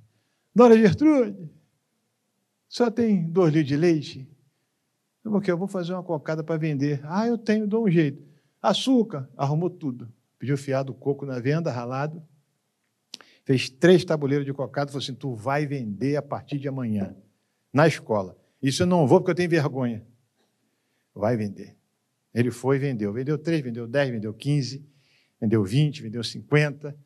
Dona 0.54 0.78
Gertrude, 0.78 1.50
só 2.68 2.92
tem 2.92 3.32
dois 3.32 3.54
litros 3.54 3.70
de 3.70 3.78
leite? 3.78 4.30
Porque 5.24 5.50
eu 5.50 5.58
vou 5.58 5.68
fazer 5.68 5.94
uma 5.94 6.04
cocada 6.04 6.44
para 6.44 6.58
vender. 6.58 7.00
Ah, 7.06 7.26
eu 7.26 7.38
tenho, 7.38 7.66
dou 7.66 7.86
um 7.86 7.90
jeito. 7.90 8.22
Açúcar, 8.62 9.30
arrumou 9.38 9.70
tudo. 9.70 10.12
Pediu 10.38 10.58
fiado 10.58 10.94
coco 10.94 11.26
na 11.26 11.40
venda, 11.40 11.72
ralado. 11.72 12.22
Fez 13.46 13.70
três 13.70 14.04
tabuleiros 14.04 14.46
de 14.46 14.54
cocada, 14.54 14.92
falou 14.92 15.02
assim: 15.02 15.16
tu 15.16 15.34
vai 15.34 15.66
vender 15.66 16.18
a 16.18 16.22
partir 16.22 16.60
de 16.60 16.68
amanhã, 16.68 17.16
na 17.72 17.88
escola. 17.88 18.38
Isso 18.62 18.84
eu 18.84 18.88
não 18.88 19.08
vou 19.08 19.20
porque 19.20 19.32
eu 19.32 19.36
tenho 19.36 19.50
vergonha. 19.50 20.06
Vai 21.14 21.38
vender. 21.38 21.78
Ele 22.34 22.52
foi 22.52 22.76
e 22.76 22.80
vendeu. 22.80 23.12
Vendeu 23.14 23.38
três, 23.38 23.62
vendeu 23.62 23.88
dez, 23.88 24.10
vendeu 24.10 24.34
quinze, 24.34 24.86
vendeu 25.40 25.64
vinte, 25.64 26.02
vendeu 26.02 26.24
cinquenta. 26.24 26.98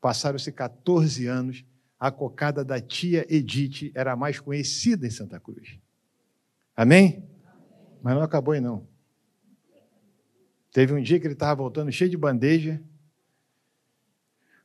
Passaram-se 0.00 0.50
14 0.50 1.26
anos. 1.26 1.64
A 1.98 2.10
cocada 2.10 2.64
da 2.64 2.80
tia 2.80 3.24
Edith 3.28 3.92
era 3.94 4.12
a 4.12 4.16
mais 4.16 4.40
conhecida 4.40 5.06
em 5.06 5.10
Santa 5.10 5.38
Cruz. 5.38 5.78
Amém? 6.76 7.28
Mas 8.02 8.14
não 8.14 8.22
acabou 8.22 8.54
aí, 8.54 8.60
não. 8.60 8.88
Teve 10.72 10.94
um 10.94 11.02
dia 11.02 11.20
que 11.20 11.26
ele 11.26 11.34
estava 11.34 11.54
voltando 11.54 11.92
cheio 11.92 12.10
de 12.10 12.16
bandeja, 12.16 12.82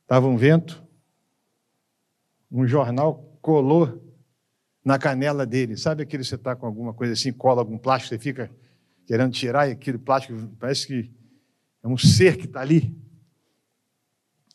estava 0.02 0.26
um 0.26 0.36
vento, 0.36 0.82
um 2.50 2.66
jornal 2.66 3.38
colou 3.42 4.07
na 4.88 4.98
canela 4.98 5.44
dele. 5.44 5.76
Sabe 5.76 6.02
aquele 6.02 6.24
você 6.24 6.34
está 6.34 6.56
com 6.56 6.64
alguma 6.64 6.94
coisa 6.94 7.12
assim, 7.12 7.30
cola 7.30 7.60
algum 7.60 7.76
plástico, 7.76 8.08
você 8.08 8.18
fica 8.18 8.50
querendo 9.06 9.32
tirar 9.32 9.68
e 9.68 9.72
aquele 9.72 9.98
plástico 9.98 10.48
parece 10.58 10.86
que 10.86 11.12
é 11.82 11.86
um 11.86 11.98
ser 11.98 12.38
que 12.38 12.46
está 12.46 12.62
ali. 12.62 12.98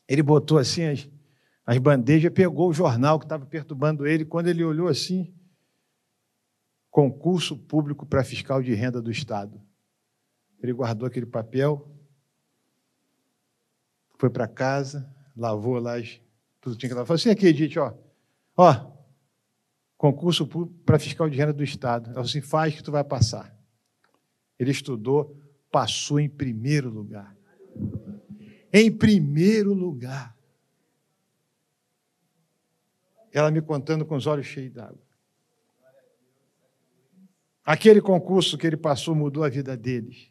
Ele 0.08 0.24
botou 0.24 0.58
assim 0.58 0.86
as, 0.86 1.08
as 1.64 1.78
bandejas, 1.78 2.34
pegou 2.34 2.68
o 2.68 2.74
jornal 2.74 3.20
que 3.20 3.26
estava 3.26 3.46
perturbando 3.46 4.08
ele. 4.08 4.26
Quando 4.26 4.48
ele 4.48 4.64
olhou 4.64 4.88
assim, 4.88 5.32
concurso 6.90 7.56
público 7.56 8.04
para 8.04 8.24
fiscal 8.24 8.60
de 8.60 8.74
renda 8.74 9.00
do 9.00 9.12
Estado. 9.12 9.62
Ele 10.64 10.74
guardou 10.74 11.08
aquele 11.08 11.28
papel, 11.28 11.96
foi 14.18 14.32
para 14.32 14.48
casa, 14.48 15.08
lavou 15.38 15.78
lá, 15.78 15.94
tudo 16.60 16.76
tinha 16.76 16.90
que 16.90 16.96
lavar. 16.96 17.06
Falou 17.06 17.18
assim, 17.18 17.30
aqui, 17.30 17.46
Edith, 17.46 17.78
ó, 17.78 17.94
ó, 18.58 18.93
concurso 20.04 20.46
para 20.86 21.00
fiscal 21.00 21.30
de 21.30 21.38
renda 21.38 21.54
do 21.54 21.64
Estado. 21.64 22.12
Ela 22.12 22.20
assim, 22.20 22.42
faz 22.42 22.76
que 22.76 22.84
tu 22.84 22.92
vai 22.92 23.06
passar. 23.06 23.58
Ele 24.60 24.70
estudou, 24.70 25.42
passou 25.72 26.20
em 26.20 26.28
primeiro 26.28 26.90
lugar. 26.90 27.34
Em 28.74 28.92
primeiro 28.92 29.74
lugar. 29.74 30.38
Ela 33.32 33.50
me 33.50 33.62
contando 33.62 34.06
com 34.06 34.18
os 34.18 34.28
olhos 34.28 34.46
cheios 34.46 34.74
d'água. 34.74 35.02
Aquele 37.64 38.02
concurso 38.02 38.58
que 38.58 38.68
ele 38.68 38.76
passou 38.76 39.16
mudou 39.16 39.42
a 39.42 39.50
vida 39.50 39.78
deles. 39.78 40.30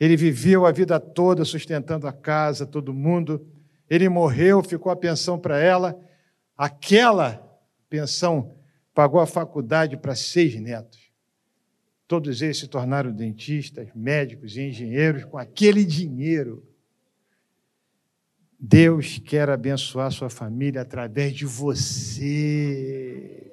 Ele 0.00 0.16
viveu 0.16 0.64
a 0.64 0.72
vida 0.72 0.98
toda 0.98 1.44
sustentando 1.44 2.08
a 2.08 2.12
casa, 2.14 2.66
todo 2.66 2.94
mundo. 2.94 3.46
Ele 3.90 4.08
morreu, 4.08 4.62
ficou 4.62 4.90
a 4.90 4.96
pensão 4.96 5.38
para 5.38 5.58
ela. 5.58 5.94
Aquela 6.56 7.46
pensão 7.88 8.54
pagou 8.94 9.20
a 9.20 9.26
faculdade 9.26 9.96
para 9.96 10.14
seis 10.14 10.54
netos. 10.60 11.08
Todos 12.06 12.42
eles 12.42 12.58
se 12.58 12.66
tornaram 12.66 13.12
dentistas, 13.12 13.88
médicos 13.94 14.56
e 14.56 14.62
engenheiros 14.62 15.24
com 15.24 15.36
aquele 15.36 15.84
dinheiro. 15.84 16.66
Deus 18.58 19.18
quer 19.18 19.48
abençoar 19.50 20.10
sua 20.10 20.28
família 20.28 20.80
através 20.80 21.34
de 21.34 21.46
você. 21.46 23.52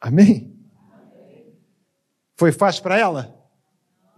Amém? 0.00 0.58
Foi 2.34 2.50
fácil 2.50 2.82
para 2.82 2.98
ela? 2.98 3.38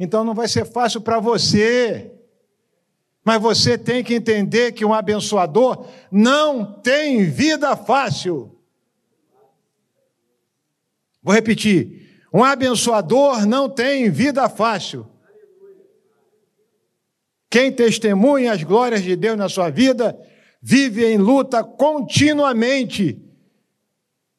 Então 0.00 0.24
não 0.24 0.34
vai 0.34 0.48
ser 0.48 0.64
fácil 0.64 1.02
para 1.02 1.20
você. 1.20 2.13
Mas 3.25 3.40
você 3.40 3.78
tem 3.78 4.04
que 4.04 4.14
entender 4.14 4.73
que 4.73 4.85
um 4.85 4.93
abençoador 4.93 5.88
não 6.11 6.81
tem 6.81 7.25
vida 7.25 7.75
fácil. 7.76 8.57
Vou 11.23 11.35
repetir: 11.35 12.21
um 12.33 12.45
abençoador 12.45 13.47
não 13.47 13.69
tem 13.69 14.11
vida 14.11 14.49
fácil. 14.49 15.07
Quem 17.49 17.73
testemunha 17.73 18.52
as 18.52 18.62
glórias 18.62 19.02
de 19.02 19.16
Deus 19.16 19.38
na 19.38 19.49
sua 19.49 19.71
vida 19.71 20.19
vive 20.61 21.04
em 21.04 21.16
luta 21.16 21.64
continuamente 21.64 23.25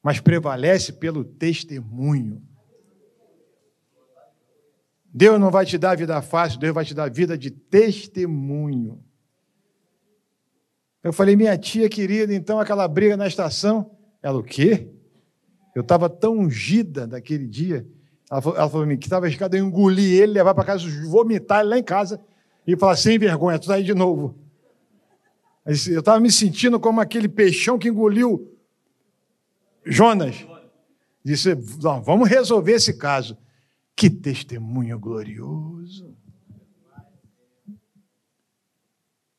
mas 0.06 0.20
prevalece 0.20 0.92
pelo 0.92 1.24
testemunho. 1.24 2.40
Deus 5.18 5.40
não 5.40 5.50
vai 5.50 5.64
te 5.64 5.78
dar 5.78 5.96
vida 5.96 6.20
fácil, 6.20 6.60
Deus 6.60 6.74
vai 6.74 6.84
te 6.84 6.92
dar 6.92 7.10
vida 7.10 7.38
de 7.38 7.50
testemunho. 7.50 9.02
Eu 11.02 11.10
falei, 11.10 11.34
minha 11.34 11.56
tia 11.56 11.88
querida, 11.88 12.34
então 12.34 12.60
aquela 12.60 12.86
briga 12.86 13.16
na 13.16 13.26
estação. 13.26 13.96
Ela, 14.22 14.36
o 14.36 14.42
quê? 14.42 14.90
Eu 15.74 15.80
estava 15.80 16.10
tão 16.10 16.36
ungida 16.36 17.06
naquele 17.06 17.46
dia. 17.46 17.88
Ela 18.30 18.42
falou, 18.42 18.58
ela 18.58 18.68
falou 18.68 18.86
que 18.88 19.06
estava 19.06 19.26
escada, 19.26 19.56
eu 19.56 19.64
engoli 19.64 20.04
ele, 20.04 20.34
levar 20.34 20.54
para 20.54 20.64
casa, 20.64 20.86
vomitar 21.08 21.60
ele 21.60 21.70
lá 21.70 21.78
em 21.78 21.82
casa 21.82 22.20
e 22.66 22.76
falar, 22.76 22.96
sem 22.96 23.18
vergonha, 23.18 23.58
tu 23.58 23.68
tá 23.68 23.76
aí 23.76 23.84
de 23.84 23.94
novo. 23.94 24.38
Eu 25.64 26.00
estava 26.00 26.20
me 26.20 26.30
sentindo 26.30 26.78
como 26.78 27.00
aquele 27.00 27.26
peixão 27.26 27.78
que 27.78 27.88
engoliu 27.88 28.54
Jonas. 29.82 30.46
Disse: 31.24 31.54
vamos 32.04 32.28
resolver 32.28 32.72
esse 32.72 32.98
caso. 32.98 33.38
Que 33.96 34.10
testemunho 34.10 34.98
glorioso. 34.98 36.14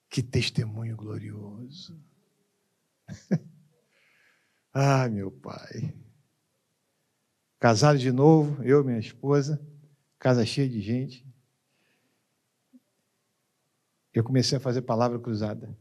Que 0.10 0.24
testemunho 0.24 0.98
glorioso. 0.98 1.96
ah, 4.74 5.08
meu 5.10 5.32
pai. 5.32 5.96
Casado 7.60 8.00
de 8.00 8.12
novo, 8.12 8.64
eu 8.64 8.82
e 8.82 8.86
minha 8.86 8.98
esposa, 8.98 9.62
casa 10.18 10.44
cheia 10.44 10.68
de 10.68 10.82
gente. 10.82 11.24
Eu 14.12 14.24
comecei 14.24 14.58
a 14.58 14.62
fazer 14.62 14.82
palavra 14.82 15.20
cruzada. 15.20 15.78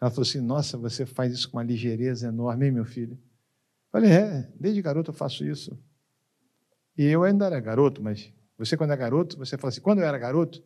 Ela 0.00 0.10
falou 0.10 0.22
assim: 0.22 0.40
Nossa, 0.40 0.78
você 0.78 1.04
faz 1.04 1.32
isso 1.32 1.50
com 1.50 1.56
uma 1.56 1.64
ligeireza 1.64 2.28
enorme, 2.28 2.66
hein, 2.66 2.72
meu 2.72 2.84
filho? 2.84 3.14
Eu 3.14 3.90
falei: 3.90 4.12
É, 4.12 4.42
desde 4.54 4.80
garoto 4.80 5.10
eu 5.10 5.14
faço 5.14 5.44
isso. 5.44 5.76
E 7.00 7.06
eu 7.06 7.24
ainda 7.24 7.46
era 7.46 7.58
garoto, 7.58 8.02
mas 8.02 8.30
você, 8.58 8.76
quando 8.76 8.92
é 8.92 8.96
garoto, 8.96 9.38
você 9.38 9.56
fala 9.56 9.70
assim: 9.70 9.80
Quando 9.80 10.00
eu 10.00 10.04
era 10.04 10.18
garoto, 10.18 10.62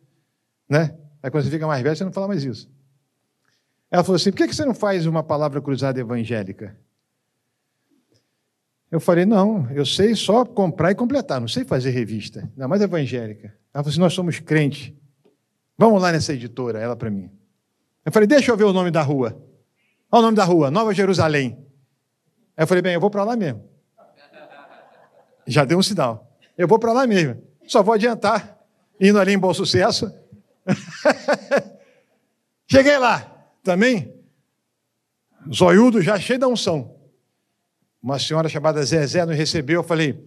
né? 0.68 0.98
Aí 1.22 1.30
quando 1.30 1.44
você 1.44 1.50
fica 1.50 1.64
mais 1.64 1.80
velho, 1.80 1.94
você 1.94 2.02
não 2.02 2.10
fala 2.10 2.26
mais 2.26 2.42
isso. 2.42 2.68
Ela 3.88 4.02
falou 4.02 4.16
assim: 4.16 4.32
Por 4.32 4.38
que 4.38 4.52
você 4.52 4.64
não 4.64 4.74
faz 4.74 5.06
uma 5.06 5.22
palavra 5.22 5.62
cruzada 5.62 6.00
evangélica? 6.00 6.76
Eu 8.90 8.98
falei: 8.98 9.24
Não, 9.24 9.70
eu 9.70 9.86
sei 9.86 10.16
só 10.16 10.44
comprar 10.44 10.90
e 10.90 10.96
completar, 10.96 11.40
não 11.40 11.46
sei 11.46 11.62
fazer 11.62 11.90
revista, 11.90 12.40
ainda 12.40 12.66
mais 12.66 12.82
evangélica. 12.82 13.54
Ela 13.72 13.84
falou 13.84 13.90
assim: 13.90 14.00
Nós 14.00 14.12
somos 14.12 14.40
crentes. 14.40 14.92
Vamos 15.78 16.02
lá 16.02 16.10
nessa 16.10 16.34
editora, 16.34 16.80
ela 16.80 16.96
para 16.96 17.12
mim. 17.12 17.30
Eu 18.04 18.10
falei, 18.10 18.26
deixa 18.26 18.50
eu 18.50 18.56
ver 18.56 18.64
o 18.64 18.72
nome 18.72 18.90
da 18.90 19.02
rua. 19.02 19.40
Olha 20.10 20.18
o 20.18 20.22
nome 20.22 20.36
da 20.36 20.44
rua, 20.44 20.68
Nova 20.68 20.92
Jerusalém. 20.92 21.56
Aí 22.56 22.64
eu 22.64 22.66
falei, 22.66 22.82
bem, 22.82 22.94
eu 22.94 23.00
vou 23.00 23.10
para 23.10 23.22
lá 23.22 23.36
mesmo. 23.36 23.73
Já 25.46 25.64
deu 25.64 25.78
um 25.78 25.82
sinal. 25.82 26.36
Eu 26.56 26.68
vou 26.68 26.78
para 26.78 26.92
lá 26.92 27.06
mesmo. 27.06 27.42
Só 27.66 27.82
vou 27.82 27.94
adiantar, 27.94 28.58
indo 29.00 29.18
ali 29.18 29.32
em 29.32 29.38
Bom 29.38 29.52
Sucesso. 29.54 30.12
Cheguei 32.70 32.98
lá, 32.98 33.20
também, 33.62 34.14
zoiudo, 35.52 36.00
já 36.00 36.18
cheio 36.18 36.38
da 36.38 36.48
unção. 36.48 36.94
Uma 38.02 38.18
senhora 38.18 38.48
chamada 38.48 38.82
Zezé 38.84 39.24
nos 39.24 39.36
recebeu, 39.36 39.80
eu 39.80 39.84
falei, 39.84 40.22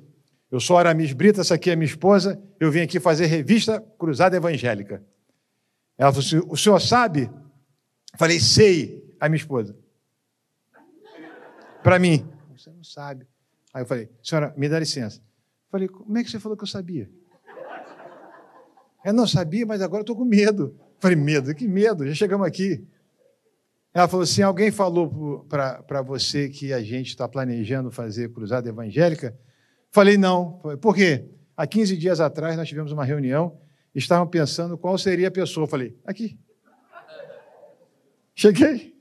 eu 0.51 0.59
sou 0.59 0.77
Aramis 0.77 1.13
Brita, 1.13 1.41
essa 1.41 1.55
aqui 1.55 1.69
é 1.69 1.75
minha 1.75 1.87
esposa, 1.87 2.41
eu 2.59 2.71
vim 2.71 2.81
aqui 2.81 2.99
fazer 2.99 3.25
revista 3.25 3.83
Cruzada 3.99 4.37
Evangélica. 4.37 5.03
Ela 5.97 6.11
falou 6.11 6.25
assim, 6.25 6.41
o 6.47 6.55
senhor 6.55 6.79
sabe 6.79 7.29
Falei, 8.17 8.39
sei, 8.39 9.15
a 9.19 9.29
minha 9.29 9.37
esposa. 9.37 9.77
Para 11.83 11.99
mim. 11.99 12.27
Você 12.55 12.71
não 12.71 12.83
sabe. 12.83 13.27
Aí 13.77 13.83
eu 13.83 13.85
falei, 13.85 14.09
senhora, 14.23 14.51
me 14.57 14.67
dá 14.67 14.79
licença. 14.79 15.21
Falei, 15.69 15.87
como 15.87 16.17
é 16.17 16.23
que 16.23 16.31
você 16.31 16.39
falou 16.39 16.57
que 16.57 16.63
eu 16.63 16.67
sabia? 16.67 17.07
Eu 19.05 19.13
não 19.13 19.27
sabia, 19.27 19.67
mas 19.67 19.83
agora 19.83 20.01
estou 20.01 20.15
com 20.15 20.25
medo. 20.25 20.75
Falei, 20.99 21.15
medo? 21.15 21.53
Que 21.53 21.67
medo? 21.67 22.07
Já 22.07 22.15
chegamos 22.15 22.47
aqui. 22.47 22.83
Ela 23.93 24.07
falou 24.07 24.23
assim: 24.23 24.41
alguém 24.41 24.71
falou 24.71 25.45
para 25.47 26.01
você 26.01 26.49
que 26.49 26.73
a 26.73 26.81
gente 26.81 27.09
está 27.09 27.27
planejando 27.27 27.91
fazer 27.91 28.33
cruzada 28.33 28.67
evangélica? 28.67 29.37
Falei, 29.91 30.17
não. 30.17 30.59
Por 30.81 30.95
quê? 30.95 31.29
Há 31.55 31.67
15 31.67 31.97
dias 31.97 32.19
atrás 32.19 32.57
nós 32.57 32.67
tivemos 32.67 32.91
uma 32.91 33.05
reunião, 33.05 33.59
estavam 33.93 34.25
pensando 34.25 34.75
qual 34.75 34.97
seria 34.97 35.27
a 35.27 35.31
pessoa. 35.31 35.67
Falei, 35.67 35.95
aqui. 36.03 36.39
Cheguei. 38.33 38.97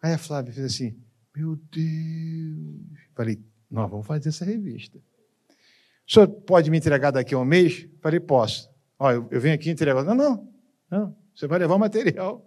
Aí 0.00 0.14
a 0.14 0.18
Flávia 0.18 0.50
fez 0.50 0.64
assim: 0.64 0.98
Meu 1.36 1.56
Deus. 1.70 3.03
Falei: 3.14 3.40
Nós 3.70 3.90
vamos 3.90 4.06
fazer 4.06 4.28
essa 4.28 4.44
revista. 4.44 4.98
O 6.06 6.12
senhor 6.12 6.28
pode 6.28 6.70
me 6.70 6.78
entregar 6.78 7.10
daqui 7.10 7.34
a 7.34 7.38
um 7.38 7.44
mês? 7.44 7.88
Falei: 8.00 8.20
Posso. 8.20 8.70
Ó, 8.98 9.10
eu, 9.10 9.28
eu 9.30 9.40
venho 9.40 9.54
aqui 9.54 9.70
entregar. 9.70 10.02
Não, 10.04 10.14
não, 10.14 10.48
não. 10.90 11.16
Você 11.34 11.46
vai 11.46 11.58
levar 11.58 11.74
o 11.74 11.78
material. 11.78 12.46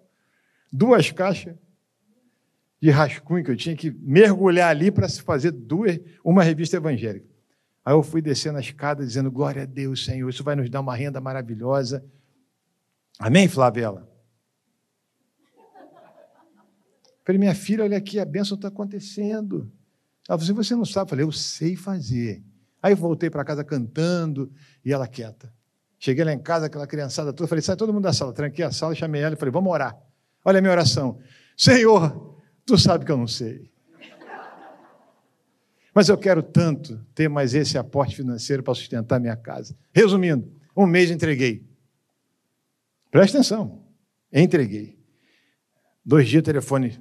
Duas 0.71 1.11
caixas 1.11 1.55
de 2.81 2.89
rascunho 2.89 3.43
que 3.43 3.51
eu 3.51 3.57
tinha 3.57 3.75
que 3.75 3.91
mergulhar 3.91 4.69
ali 4.69 4.91
para 4.91 5.09
se 5.09 5.21
fazer 5.21 5.51
duas, 5.51 5.99
uma 6.23 6.43
revista 6.43 6.77
evangélica. 6.77 7.27
Aí 7.83 7.93
eu 7.93 8.03
fui 8.03 8.21
descendo 8.21 8.57
a 8.57 8.61
escada 8.61 9.05
dizendo: 9.05 9.31
Glória 9.31 9.63
a 9.63 9.65
Deus, 9.65 10.05
Senhor, 10.05 10.29
isso 10.29 10.43
vai 10.43 10.55
nos 10.55 10.69
dar 10.69 10.81
uma 10.81 10.95
renda 10.95 11.19
maravilhosa. 11.19 12.05
Amém, 13.19 13.47
Flavela? 13.47 14.07
Falei, 17.25 17.39
minha 17.39 17.55
filha, 17.55 17.83
olha 17.83 17.97
aqui, 17.97 18.19
a 18.19 18.25
bênção 18.25 18.55
está 18.55 18.69
acontecendo. 18.69 19.69
Ela 20.27 20.37
falou 20.37 20.43
assim, 20.43 20.53
você 20.53 20.75
não 20.75 20.85
sabe? 20.85 21.05
Eu 21.05 21.09
falei, 21.09 21.25
eu 21.25 21.31
sei 21.31 21.75
fazer. 21.75 22.43
Aí 22.81 22.93
voltei 22.93 23.29
para 23.29 23.43
casa 23.43 23.63
cantando 23.63 24.51
e 24.83 24.91
ela 24.91 25.07
quieta. 25.07 25.53
Cheguei 25.99 26.23
lá 26.23 26.33
em 26.33 26.39
casa, 26.39 26.67
aquela 26.67 26.85
criançada 26.85 27.33
toda, 27.33 27.47
falei, 27.47 27.61
sai 27.61 27.75
todo 27.75 27.93
mundo 27.93 28.03
da 28.03 28.13
sala. 28.13 28.33
Tranquei 28.33 28.63
a 28.63 28.71
sala, 28.71 28.93
chamei 28.93 29.21
ela 29.21 29.35
e 29.35 29.37
falei, 29.37 29.51
vamos 29.51 29.71
orar. 29.71 29.97
Olha 30.45 30.59
a 30.59 30.61
minha 30.61 30.71
oração. 30.71 31.19
Senhor, 31.55 32.39
tu 32.65 32.77
sabe 32.77 33.05
que 33.05 33.11
eu 33.11 33.17
não 33.17 33.27
sei. 33.27 33.71
Mas 35.93 36.09
eu 36.09 36.17
quero 36.17 36.43
tanto 36.43 37.03
ter 37.15 37.27
mais 37.27 37.55
esse 37.55 37.75
aporte 37.75 38.15
financeiro 38.15 38.61
para 38.61 38.75
sustentar 38.75 39.19
minha 39.19 39.35
casa. 39.35 39.75
Resumindo, 39.91 40.47
um 40.75 40.85
mês 40.85 41.09
entreguei. 41.09 41.65
Presta 43.09 43.37
atenção. 43.37 43.83
Entreguei. 44.31 44.99
Dois 46.05 46.29
dias, 46.29 46.43
telefone 46.43 46.99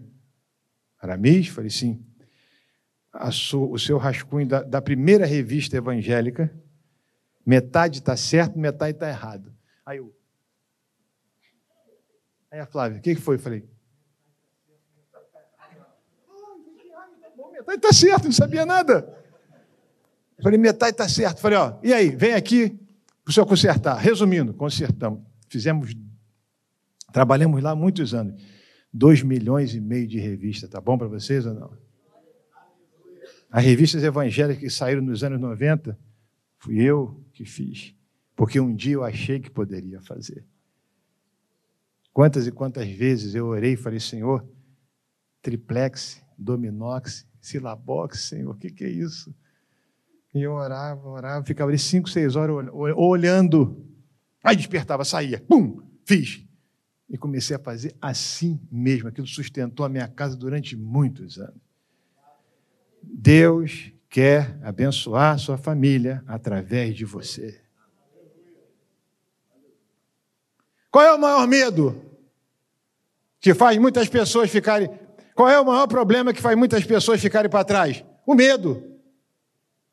Aramis, 0.99 1.49
falei 1.49 1.69
sim. 1.69 2.03
O 3.71 3.79
seu 3.79 3.99
rascunho 3.99 4.47
da, 4.47 4.63
da, 4.63 4.83
primeira 4.83 5.27
revista 5.27 5.77
evangélica, 5.77 6.53
metade 7.45 7.99
está 7.99 8.17
certo, 8.17 8.59
metade 8.59 8.93
está 8.93 9.09
errado. 9.09 9.55
Aí 9.85 9.99
eu. 9.99 10.15
Aí 12.51 12.61
a 12.61 12.67
Flávia, 12.67 12.99
o 12.99 13.01
que, 13.03 13.15
que 13.15 13.21
foi? 13.21 13.37
Eu 13.37 13.41
falei. 13.41 13.69
Metade 17.53 17.77
está 17.77 17.93
certo, 17.93 18.25
não 18.25 18.33
sabia 18.33 18.67
nada. 18.67 19.13
Eu 20.39 20.43
falei, 20.43 20.59
metade 20.59 20.93
está 20.93 21.09
certo. 21.09 21.39
Eu 21.39 21.43
falei, 21.43 21.59
ó, 21.59 21.79
e 21.83 21.93
aí, 21.93 22.15
vem 22.15 22.35
aqui 22.35 22.71
para 23.25 23.31
o 23.31 23.33
senhor 23.33 23.47
consertar. 23.47 23.97
Resumindo, 23.97 24.55
consertamos. 24.55 25.23
Fizemos, 25.49 25.95
trabalhamos 27.13 27.63
lá 27.63 27.75
muitos 27.75 28.15
anos. 28.15 28.41
2 28.93 29.23
milhões 29.23 29.75
e 29.75 29.81
meio 29.81 30.07
de 30.07 30.19
revistas, 30.19 30.71
tá 30.71 30.81
bom 30.81 30.97
para 30.97 31.09
vocês 31.09 31.45
ou 31.45 31.55
não? 31.55 31.86
As 33.51 33.65
revistas 33.65 34.03
evangélicas 34.03 34.63
que 34.63 34.71
saíram 34.71 35.03
nos 35.03 35.23
anos 35.23 35.41
90, 35.41 35.99
fui 36.59 36.83
eu 36.83 37.25
que 37.33 37.45
fiz, 37.45 37.95
porque 38.35 38.61
um 38.61 38.75
dia 38.75 38.95
eu 38.95 39.05
achei 39.05 39.41
que 39.41 39.51
poderia 39.51 40.01
fazer. 40.01 40.45
Quantas 42.13 42.47
e 42.47 42.53
quantas 42.53 42.89
vezes 42.89 43.35
eu 43.35 43.47
orei 43.47 43.75
e 43.75 43.77
falei, 43.77 44.01
Senhor, 44.01 44.47
triplex, 45.43 46.23
dominox, 46.37 47.27
silabox, 47.41 48.21
Senhor, 48.21 48.55
o 48.55 48.59
que, 48.59 48.71
que 48.71 48.85
é 48.85 48.89
isso? 48.89 49.35
E 50.35 50.43
eu 50.43 50.53
orava, 50.53 51.09
orava, 51.09 51.45
ficava 51.45 51.71
ali 51.71 51.79
cinco, 51.79 52.11
seis 52.11 52.37
horas 52.37 52.69
olhando. 52.73 53.87
Aí 54.43 54.57
despertava, 54.57 55.05
saía, 55.05 55.41
pum, 55.41 55.81
fiz. 56.05 56.45
E 57.09 57.17
comecei 57.17 57.55
a 57.55 57.59
fazer 57.59 57.97
assim 58.01 58.61
mesmo. 58.71 59.09
Aquilo 59.09 59.27
sustentou 59.27 59.87
a 59.87 59.89
minha 59.89 60.09
casa 60.09 60.37
durante 60.37 60.77
muitos 60.77 61.39
anos. 61.39 61.66
Deus 63.07 63.93
quer 64.09 64.59
abençoar 64.63 65.39
sua 65.39 65.57
família 65.57 66.23
através 66.27 66.95
de 66.95 67.05
você. 67.05 67.61
Qual 70.91 71.05
é 71.05 71.13
o 71.13 71.19
maior 71.19 71.47
medo 71.47 72.07
que 73.47 73.55
faz 73.55 73.79
muitas 73.79 74.09
pessoas 74.09 74.51
ficarem. 74.51 74.91
Qual 75.33 75.49
é 75.49 75.61
o 75.61 75.65
maior 75.65 75.87
problema 75.87 76.33
que 76.33 76.43
faz 76.43 76.59
muitas 76.59 76.85
pessoas 76.85 77.21
ficarem 77.21 77.49
para 77.49 77.63
trás? 77.63 78.05
O 78.27 78.35
medo. 78.35 78.83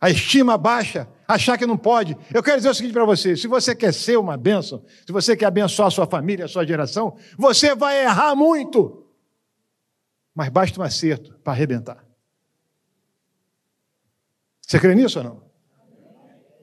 A 0.01 0.09
estima 0.09 0.57
baixa, 0.57 1.07
achar 1.27 1.55
que 1.55 1.65
não 1.67 1.77
pode. 1.77 2.17
Eu 2.33 2.41
quero 2.41 2.57
dizer 2.57 2.69
o 2.69 2.73
seguinte 2.73 2.93
para 2.93 3.05
você: 3.05 3.37
se 3.37 3.47
você 3.47 3.75
quer 3.75 3.93
ser 3.93 4.17
uma 4.17 4.35
bênção, 4.35 4.83
se 5.05 5.11
você 5.11 5.37
quer 5.37 5.45
abençoar 5.45 5.91
sua 5.91 6.07
família, 6.07 6.47
sua 6.47 6.65
geração, 6.65 7.15
você 7.37 7.75
vai 7.75 8.03
errar 8.03 8.35
muito. 8.35 9.05
Mas 10.33 10.49
basta 10.49 10.79
um 10.81 10.83
acerto 10.83 11.37
para 11.43 11.53
arrebentar. 11.53 12.03
Você 14.73 14.79
crê 14.79 14.95
nisso 14.95 15.19
ou 15.19 15.23
não? 15.23 15.43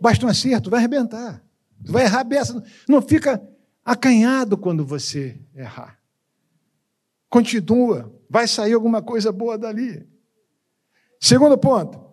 Basta 0.01 0.27
um 0.27 0.29
acerto, 0.29 0.69
vai 0.69 0.81
arrebentar. 0.81 1.45
vai 1.81 2.07
errar 2.07 2.25
beça. 2.25 2.61
Não 2.89 3.01
fica 3.01 3.41
acanhado 3.85 4.59
quando 4.59 4.85
você 4.85 5.41
errar. 5.55 5.97
Continua, 7.29 8.13
vai 8.29 8.49
sair 8.49 8.73
alguma 8.73 9.01
coisa 9.01 9.31
boa 9.31 9.57
dali. 9.57 10.05
Segundo 11.21 11.57
ponto, 11.57 12.05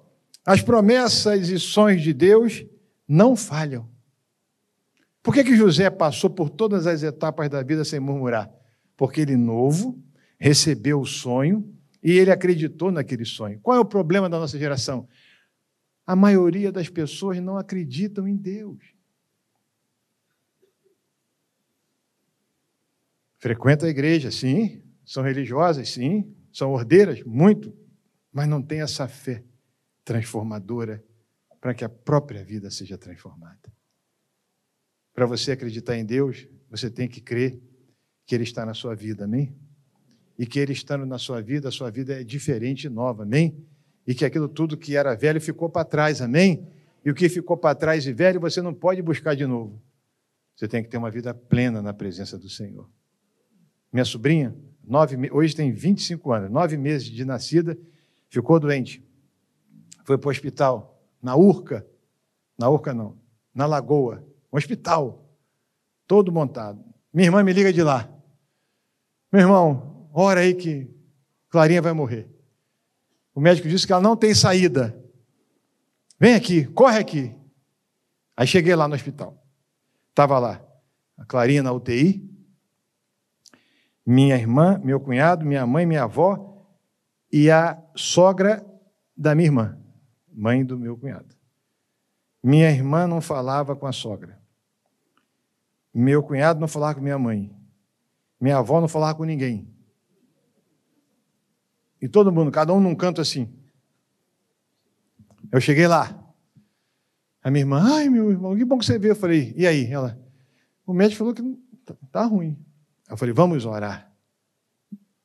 as 0.45 0.61
promessas 0.61 1.49
e 1.49 1.57
sonhos 1.57 2.03
de 2.03 2.13
Deus 2.13 2.63
não 3.07 3.35
falham. 3.35 3.89
Por 5.23 5.33
que, 5.33 5.43
que 5.43 5.55
José 5.55 5.89
passou 5.89 6.29
por 6.29 6.51
todas 6.51 6.85
as 6.85 7.01
etapas 7.01 7.49
da 7.49 7.63
vida 7.63 7.83
sem 7.83 7.99
murmurar? 7.99 8.51
Porque 8.95 9.21
ele, 9.21 9.35
novo, 9.35 9.99
recebeu 10.37 11.01
o 11.01 11.07
sonho, 11.07 11.73
E 12.03 12.11
ele 12.11 12.29
acreditou 12.29 12.91
naquele 12.91 13.25
sonho. 13.25 13.59
Qual 13.63 13.75
é 13.75 13.79
o 13.79 13.85
problema 13.85 14.29
da 14.29 14.39
nossa 14.39 14.59
geração? 14.59 15.07
A 16.07 16.15
maioria 16.15 16.71
das 16.71 16.87
pessoas 16.87 17.37
não 17.41 17.57
acreditam 17.57 18.25
em 18.25 18.37
Deus. 18.37 18.95
Frequenta 23.37 23.85
a 23.85 23.89
igreja, 23.89 24.31
sim. 24.31 24.81
São 25.05 25.21
religiosas, 25.21 25.89
sim. 25.89 26.33
São 26.53 26.71
ordeiras, 26.71 27.21
muito. 27.23 27.77
Mas 28.31 28.47
não 28.47 28.63
tem 28.63 28.81
essa 28.81 29.05
fé 29.09 29.43
transformadora 30.05 31.03
para 31.59 31.73
que 31.73 31.83
a 31.83 31.89
própria 31.89 32.41
vida 32.41 32.71
seja 32.71 32.97
transformada. 32.97 33.73
Para 35.13 35.25
você 35.25 35.51
acreditar 35.51 35.97
em 35.97 36.05
Deus, 36.05 36.47
você 36.69 36.89
tem 36.89 37.09
que 37.09 37.19
crer 37.19 37.61
que 38.25 38.33
Ele 38.33 38.43
está 38.43 38.65
na 38.65 38.73
sua 38.73 38.95
vida, 38.95 39.25
amém? 39.25 39.53
E 40.39 40.45
que 40.45 40.57
Ele 40.57 40.71
estando 40.71 41.05
na 41.05 41.17
sua 41.17 41.41
vida, 41.41 41.67
a 41.67 41.71
sua 41.71 41.91
vida 41.91 42.21
é 42.21 42.23
diferente 42.23 42.85
e 42.85 42.89
nova, 42.89 43.23
amém? 43.23 43.67
E 44.07 44.15
que 44.15 44.23
aquilo 44.23 44.47
tudo 44.47 44.77
que 44.77 44.95
era 44.95 45.15
velho 45.15 45.41
ficou 45.41 45.69
para 45.69 45.83
trás, 45.83 46.21
amém? 46.21 46.65
E 47.03 47.11
o 47.11 47.13
que 47.13 47.27
ficou 47.27 47.57
para 47.57 47.75
trás 47.75 48.07
e 48.07 48.13
velho, 48.13 48.39
você 48.39 48.61
não 48.61 48.73
pode 48.73 49.01
buscar 49.01 49.35
de 49.35 49.45
novo. 49.45 49.81
Você 50.55 50.67
tem 50.67 50.81
que 50.81 50.89
ter 50.89 50.97
uma 50.97 51.11
vida 51.11 51.33
plena 51.33 51.81
na 51.81 51.93
presença 51.93 52.37
do 52.37 52.49
Senhor. 52.49 52.89
Minha 53.91 54.05
sobrinha, 54.05 54.55
nove, 54.83 55.15
hoje 55.31 55.55
tem 55.55 55.71
25 55.71 56.31
anos, 56.31 56.49
nove 56.49 56.77
meses 56.77 57.07
de 57.07 57.25
nascida, 57.25 57.77
ficou 58.29 58.59
doente. 58.59 59.05
Foi 60.03 60.17
para 60.17 60.27
o 60.27 60.31
hospital, 60.31 61.01
na 61.21 61.35
Urca, 61.35 61.85
na 62.57 62.69
Urca 62.69 62.93
não, 62.93 63.17
na 63.53 63.65
Lagoa, 63.65 64.25
um 64.51 64.57
hospital, 64.57 65.29
todo 66.07 66.31
montado. 66.31 66.83
Minha 67.13 67.27
irmã 67.27 67.43
me 67.43 67.53
liga 67.53 67.71
de 67.73 67.83
lá. 67.83 68.09
Meu 69.31 69.41
irmão, 69.41 70.09
ora 70.13 70.39
aí 70.39 70.53
que 70.53 70.89
Clarinha 71.49 71.81
vai 71.81 71.93
morrer. 71.93 72.36
O 73.37 73.39
médico 73.39 73.69
disse 73.69 73.85
que 73.85 73.93
ela 73.93 74.01
não 74.01 74.17
tem 74.17 74.33
saída. 74.33 74.99
Vem 76.19 76.33
aqui, 76.33 76.65
corre 76.65 76.97
aqui. 76.97 77.35
Aí 78.35 78.47
cheguei 78.47 78.75
lá 78.75 78.87
no 78.87 78.95
hospital. 78.95 79.45
Estava 80.09 80.39
lá 80.39 80.59
a 81.15 81.23
Clarinha 81.23 81.61
na 81.61 81.71
UTI, 81.71 82.27
minha 84.03 84.35
irmã, 84.35 84.81
meu 84.83 84.99
cunhado, 84.99 85.45
minha 85.45 85.67
mãe, 85.67 85.85
minha 85.85 86.05
avó 86.05 86.67
e 87.31 87.51
a 87.51 87.79
sogra 87.95 88.65
da 89.15 89.35
minha 89.35 89.49
irmã, 89.49 89.77
mãe 90.33 90.65
do 90.65 90.75
meu 90.75 90.97
cunhado. 90.97 91.35
Minha 92.41 92.71
irmã 92.71 93.05
não 93.05 93.21
falava 93.21 93.75
com 93.75 93.85
a 93.85 93.91
sogra. 93.91 94.41
Meu 95.93 96.23
cunhado 96.23 96.59
não 96.59 96.67
falava 96.67 96.95
com 96.95 97.01
minha 97.01 97.19
mãe. 97.19 97.55
Minha 98.41 98.57
avó 98.57 98.81
não 98.81 98.87
falava 98.87 99.13
com 99.13 99.25
ninguém. 99.25 99.71
E 102.01 102.07
todo 102.07 102.31
mundo, 102.31 102.51
cada 102.51 102.73
um 102.73 102.79
num 102.79 102.95
canto 102.95 103.21
assim. 103.21 103.51
Eu 105.51 105.59
cheguei 105.59 105.87
lá. 105.87 106.23
A 107.41 107.49
minha 107.49 107.61
irmã, 107.61 107.81
ai 107.81 108.09
meu 108.09 108.29
irmão, 108.29 108.55
que 108.55 108.65
bom 108.65 108.77
que 108.77 108.85
você 108.85 108.99
veio. 108.99 109.11
Eu 109.11 109.15
falei, 109.15 109.53
e 109.55 109.65
aí? 109.65 109.85
Ela, 109.91 110.19
o 110.85 110.93
médico 110.93 111.19
falou 111.19 111.33
que 111.33 111.41
tá, 111.85 111.95
tá 112.11 112.25
ruim. 112.25 112.57
Eu 113.09 113.15
falei, 113.15 113.33
vamos 113.33 113.65
orar. 113.65 114.11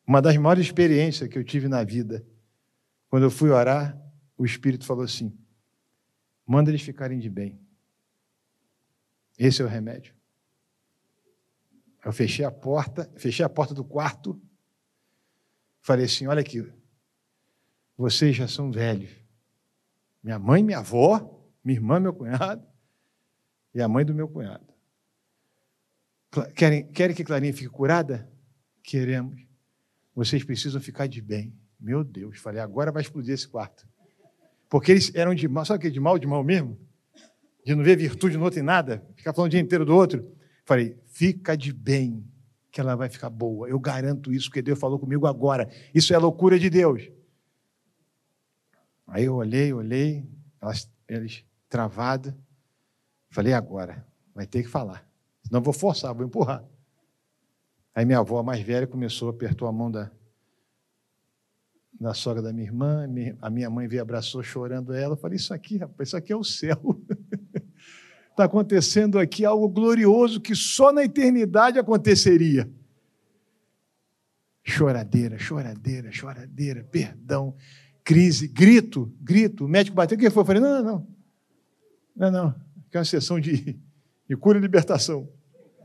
Uma 0.07 0.21
das 0.21 0.37
maiores 0.37 0.67
experiências 0.67 1.29
que 1.29 1.39
eu 1.39 1.45
tive 1.45 1.69
na 1.69 1.83
vida, 1.85 2.25
quando 3.09 3.25
eu 3.25 3.31
fui 3.31 3.51
orar, 3.51 4.01
o 4.37 4.45
Espírito 4.45 4.85
falou 4.85 5.05
assim: 5.05 5.37
manda 6.47 6.71
eles 6.71 6.83
ficarem 6.83 7.19
de 7.19 7.31
bem. 7.31 7.61
Esse 9.39 9.63
é 9.63 9.65
o 9.65 9.69
remédio. 9.69 10.15
Eu 12.05 12.13
fechei 12.13 12.45
a 12.45 12.51
porta, 12.51 13.11
fechei 13.17 13.45
a 13.45 13.49
porta 13.49 13.73
do 13.73 13.85
quarto, 13.85 14.41
falei 15.83 16.07
assim: 16.07 16.27
olha 16.27 16.40
aqui, 16.40 16.66
vocês 17.97 18.35
já 18.35 18.49
são 18.49 18.71
velhos. 18.71 19.11
Minha 20.23 20.38
mãe, 20.38 20.62
minha 20.62 20.79
avó, 20.79 21.47
minha 21.62 21.77
irmã, 21.77 22.01
meu 22.01 22.14
cunhado, 22.14 22.66
e 23.75 23.83
a 23.83 23.88
mãe 23.88 24.05
do 24.05 24.14
meu 24.14 24.29
cunhado. 24.29 24.64
Querem, 26.55 26.90
querem 26.90 27.14
que 27.14 27.25
Clarinha 27.25 27.53
fique 27.53 27.68
curada? 27.68 28.31
Queremos. 28.83 29.42
Vocês 30.14 30.42
precisam 30.45 30.81
ficar 30.81 31.07
de 31.07 31.21
bem. 31.21 31.55
Meu 31.79 32.03
Deus, 32.03 32.38
falei, 32.38 32.61
agora 32.61 32.90
vai 32.90 33.03
explodir 33.03 33.35
esse 33.35 33.47
quarto. 33.47 33.87
Porque 34.71 34.92
eles 34.92 35.14
eram 35.14 35.35
de 35.35 35.47
mal, 35.49 35.64
sabe 35.64 35.79
o 35.79 35.81
que? 35.83 35.90
De 35.90 36.01
mal, 36.01 36.18
de 36.18 36.27
mal 36.27 36.42
mesmo? 36.42 36.79
De 37.64 37.75
não 37.75 37.85
ver 37.85 37.97
virtude 37.97 38.38
no 38.38 38.45
outro 38.45 38.61
em 38.61 38.62
nada, 38.62 39.07
ficar 39.14 39.35
falando 39.35 39.49
o 39.49 39.51
dia 39.51 39.61
inteiro 39.61 39.85
do 39.85 39.95
outro. 39.95 40.35
Falei, 40.64 40.99
fica 41.07 41.57
de 41.57 41.73
bem, 41.73 42.27
que 42.73 42.81
ela 42.81 42.97
vai 42.97 43.11
ficar 43.11 43.29
boa. 43.29 43.69
Eu 43.69 43.79
garanto 43.79 44.33
isso, 44.33 44.49
porque 44.49 44.63
Deus 44.63 44.79
falou 44.79 44.99
comigo 44.99 45.27
agora. 45.27 45.69
Isso 45.95 46.15
é 46.15 46.19
loucura 46.19 46.59
de 46.59 46.71
Deus. 46.71 47.11
Aí 49.07 49.25
eu 49.25 49.35
olhei, 49.35 49.75
olhei, 49.75 50.27
elas, 50.59 50.91
eles 51.07 51.45
travadas. 51.69 52.35
Falei, 53.29 53.53
agora, 53.53 54.07
vai 54.35 54.47
ter 54.47 54.63
que 54.63 54.71
falar. 54.71 55.07
Senão 55.45 55.61
vou 55.61 55.75
forçar, 55.75 56.15
vou 56.15 56.25
empurrar. 56.25 56.65
Aí 57.95 58.07
minha 58.07 58.21
avó 58.21 58.43
mais 58.43 58.63
velha 58.63 58.87
começou, 58.87 59.29
apertou 59.29 59.69
a 59.69 59.73
mão 59.73 59.91
da, 59.91 60.11
da 62.01 62.15
sogra 62.15 62.41
da 62.41 62.55
minha 62.55 62.67
irmã, 62.67 63.07
a 63.43 63.51
minha 63.51 63.69
mãe 63.69 63.87
veio, 63.87 64.01
abraçou 64.01 64.43
chorando 64.43 64.95
ela. 64.95 65.13
Eu 65.13 65.19
falei, 65.19 65.37
isso 65.37 65.53
aqui, 65.53 65.77
rapaz, 65.77 66.09
isso 66.09 66.17
aqui 66.17 66.33
é 66.33 66.37
o 66.37 66.43
céu. 66.43 66.81
Está 68.33 68.45
acontecendo 68.45 69.18
aqui 69.18 69.45
algo 69.45 69.68
glorioso 69.68 70.40
que 70.40 70.55
só 70.55 70.90
na 70.90 71.05
eternidade 71.05 71.79
aconteceria. 71.79 72.68
Choradeira, 74.64 75.38
choradeira, 75.38 76.11
choradeira, 76.11 76.83
perdão, 76.85 77.55
crise, 78.03 78.49
grito, 78.49 79.12
grito. 79.21 79.66
O 79.66 79.68
médico 79.68 79.95
bateu, 79.95 80.16
o 80.16 80.21
que 80.21 80.31
foi? 80.31 80.40
Eu 80.40 80.47
falei, 80.47 80.62
não, 80.62 80.83
não, 80.83 80.83
não. 80.83 81.07
Não, 82.16 82.31
não. 82.31 82.49
Aqui 82.49 82.97
é 82.97 82.99
uma 82.99 83.05
sessão 83.05 83.38
de, 83.38 83.79
de 84.27 84.37
cura 84.37 84.59
e 84.59 84.61
libertação. 84.61 85.29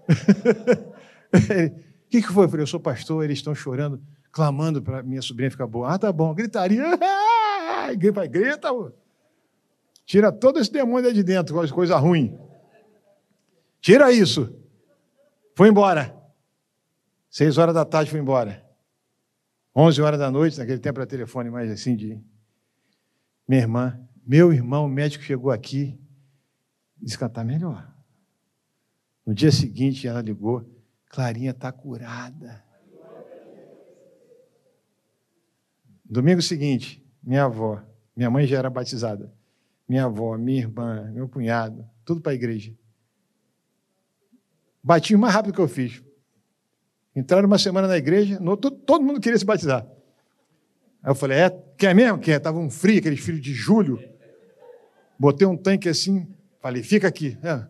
O 2.07 2.09
que, 2.09 2.21
que 2.21 2.31
foi? 2.31 2.45
Eu 2.45 2.49
falei, 2.49 2.63
eu 2.63 2.67
sou 2.67 2.79
pastor, 2.79 3.21
eles 3.25 3.39
estão 3.39 3.53
chorando, 3.53 4.01
clamando 4.31 4.81
para 4.81 5.03
minha 5.03 5.21
sobrinha 5.21 5.51
ficar 5.51 5.67
boa. 5.67 5.93
Ah, 5.93 5.99
tá 5.99 6.09
bom, 6.09 6.33
gritaria. 6.33 6.85
Grita, 7.97 8.25
grita. 8.25 8.69
Tira 10.07 10.31
todo 10.31 10.57
esse 10.57 10.71
demônio 10.71 11.13
de 11.13 11.21
dentro, 11.21 11.53
coisa 11.73 11.97
ruim. 11.97 12.39
Tira 13.81 14.09
isso. 14.09 14.57
Foi 15.53 15.67
embora. 15.67 16.15
Seis 17.29 17.57
horas 17.57 17.75
da 17.75 17.83
tarde 17.83 18.09
foi 18.09 18.21
embora. 18.21 18.65
Onze 19.75 20.01
horas 20.01 20.17
da 20.17 20.31
noite, 20.31 20.57
naquele 20.57 20.79
tempo 20.79 20.99
era 20.99 21.05
telefone 21.05 21.49
mais 21.49 21.69
assim 21.69 21.93
de. 21.93 22.23
Minha 23.45 23.61
irmã, 23.61 24.07
meu 24.25 24.53
irmão, 24.53 24.85
o 24.85 24.89
médico 24.89 25.25
chegou 25.25 25.51
aqui, 25.51 25.99
disse 26.95 27.17
que 27.17 27.23
ela 27.25 27.29
está 27.29 27.43
melhor. 27.43 27.93
No 29.25 29.33
dia 29.33 29.51
seguinte 29.51 30.07
ela 30.07 30.21
ligou, 30.21 30.65
Clarinha 31.09 31.51
está 31.51 31.69
curada. 31.69 32.63
Domingo 36.05 36.41
seguinte, 36.41 37.05
minha 37.21 37.43
avó, 37.43 37.83
minha 38.15 38.31
mãe 38.31 38.47
já 38.47 38.57
era 38.57 38.69
batizada 38.69 39.36
minha 39.87 40.05
avó, 40.05 40.37
minha 40.37 40.59
irmã, 40.59 41.09
meu 41.13 41.29
cunhado, 41.29 41.87
tudo 42.03 42.21
para 42.21 42.33
a 42.33 42.35
igreja. 42.35 42.73
Bati 44.83 45.15
o 45.15 45.19
mais 45.19 45.33
rápido 45.33 45.53
que 45.53 45.59
eu 45.59 45.67
fiz. 45.67 46.03
Entraram 47.15 47.47
uma 47.47 47.57
semana 47.57 47.87
na 47.87 47.97
igreja, 47.97 48.39
no, 48.39 48.55
todo, 48.55 48.77
todo, 48.77 49.03
mundo 49.03 49.19
queria 49.19 49.37
se 49.37 49.45
batizar. 49.45 49.87
Aí 51.01 51.09
eu 51.09 51.15
falei, 51.15 51.39
é, 51.39 51.49
quer 51.77 51.95
mesmo? 51.95 52.19
Quer? 52.19 52.37
Estava 52.37 52.59
um 52.59 52.69
frio, 52.69 52.99
aqueles 52.99 53.19
frios 53.19 53.41
de 53.41 53.53
julho. 53.53 53.99
Botei 55.17 55.47
um 55.47 55.57
tanque 55.57 55.89
assim, 55.89 56.27
falei, 56.61 56.83
fica 56.83 57.07
aqui. 57.07 57.37
É. 57.41 57.65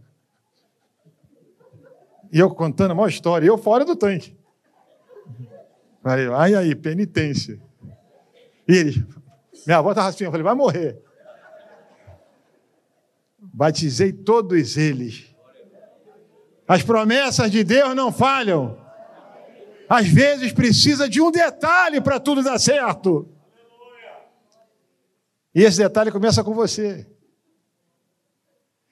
E 2.32 2.40
eu 2.40 2.50
contando 2.50 2.92
a 2.92 2.96
maior 2.96 3.08
história, 3.08 3.48
eu 3.48 3.58
fora 3.58 3.86
do 3.86 3.96
tanque. 3.96 4.36
Falei, 6.04 6.28
ai 6.28 6.56
aí, 6.56 6.76
penitência. 6.76 7.60
E 8.68 8.76
ele, 8.76 9.08
minha 9.66 9.78
avó 9.78 9.92
estava 9.92 10.10
assim, 10.10 10.26
eu 10.26 10.32
falei, 10.32 10.44
vai 10.44 10.56
morrer. 10.56 11.02
Batizei 13.58 14.14
todos 14.14 14.78
eles. 14.78 15.36
As 16.68 16.84
promessas 16.84 17.50
de 17.50 17.64
Deus 17.64 17.96
não 17.96 18.12
falham. 18.12 18.80
Às 19.90 20.08
vezes 20.08 20.54
precisa 20.54 21.10
de 21.10 21.20
um 21.20 21.32
detalhe 21.32 22.00
para 22.00 22.20
tudo 22.20 22.44
dar 22.44 22.60
certo. 22.60 23.28
E 25.56 25.64
esse 25.64 25.80
detalhe 25.80 26.12
começa 26.12 26.44
com 26.44 26.54
você. 26.54 27.08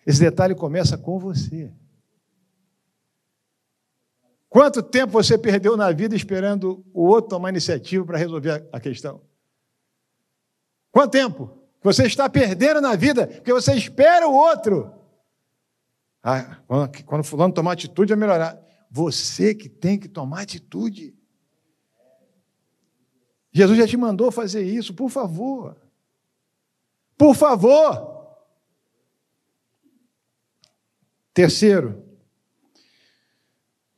Esse 0.04 0.20
detalhe 0.20 0.56
começa 0.56 0.98
com 0.98 1.20
você. 1.20 1.72
Quanto 4.50 4.82
tempo 4.82 5.14
você 5.14 5.38
perdeu 5.38 5.78
na 5.78 5.92
vida 5.92 6.16
esperando 6.16 6.84
o 6.92 7.04
outro 7.04 7.30
tomar 7.30 7.50
iniciativa 7.50 8.04
para 8.04 8.18
resolver 8.18 8.68
a 8.72 8.80
questão? 8.80 9.22
Quanto 10.92 11.12
tempo? 11.12 11.65
Você 11.86 12.08
está 12.08 12.28
perdendo 12.28 12.82
na 12.82 12.96
vida 12.96 13.28
porque 13.28 13.54
você 13.54 13.76
espera 13.76 14.28
o 14.28 14.34
outro. 14.34 14.92
Ah, 16.24 16.60
quando, 16.66 17.04
quando 17.04 17.24
fulano 17.24 17.54
tomar 17.54 17.74
atitude, 17.74 18.10
vai 18.10 18.18
melhorar. 18.18 18.60
Você 18.90 19.54
que 19.54 19.70
tem 19.70 20.00
que 20.00 20.10
tomar 20.10 20.42
atitude. 20.42 21.16
Jesus 23.52 23.78
já 23.78 23.88
te 23.88 23.96
mandou 23.98 24.32
fazer 24.32 24.64
isso, 24.64 24.96
por 24.96 25.12
favor. 25.12 25.80
Por 27.16 27.36
favor. 27.36 28.36
Terceiro, 31.36 32.04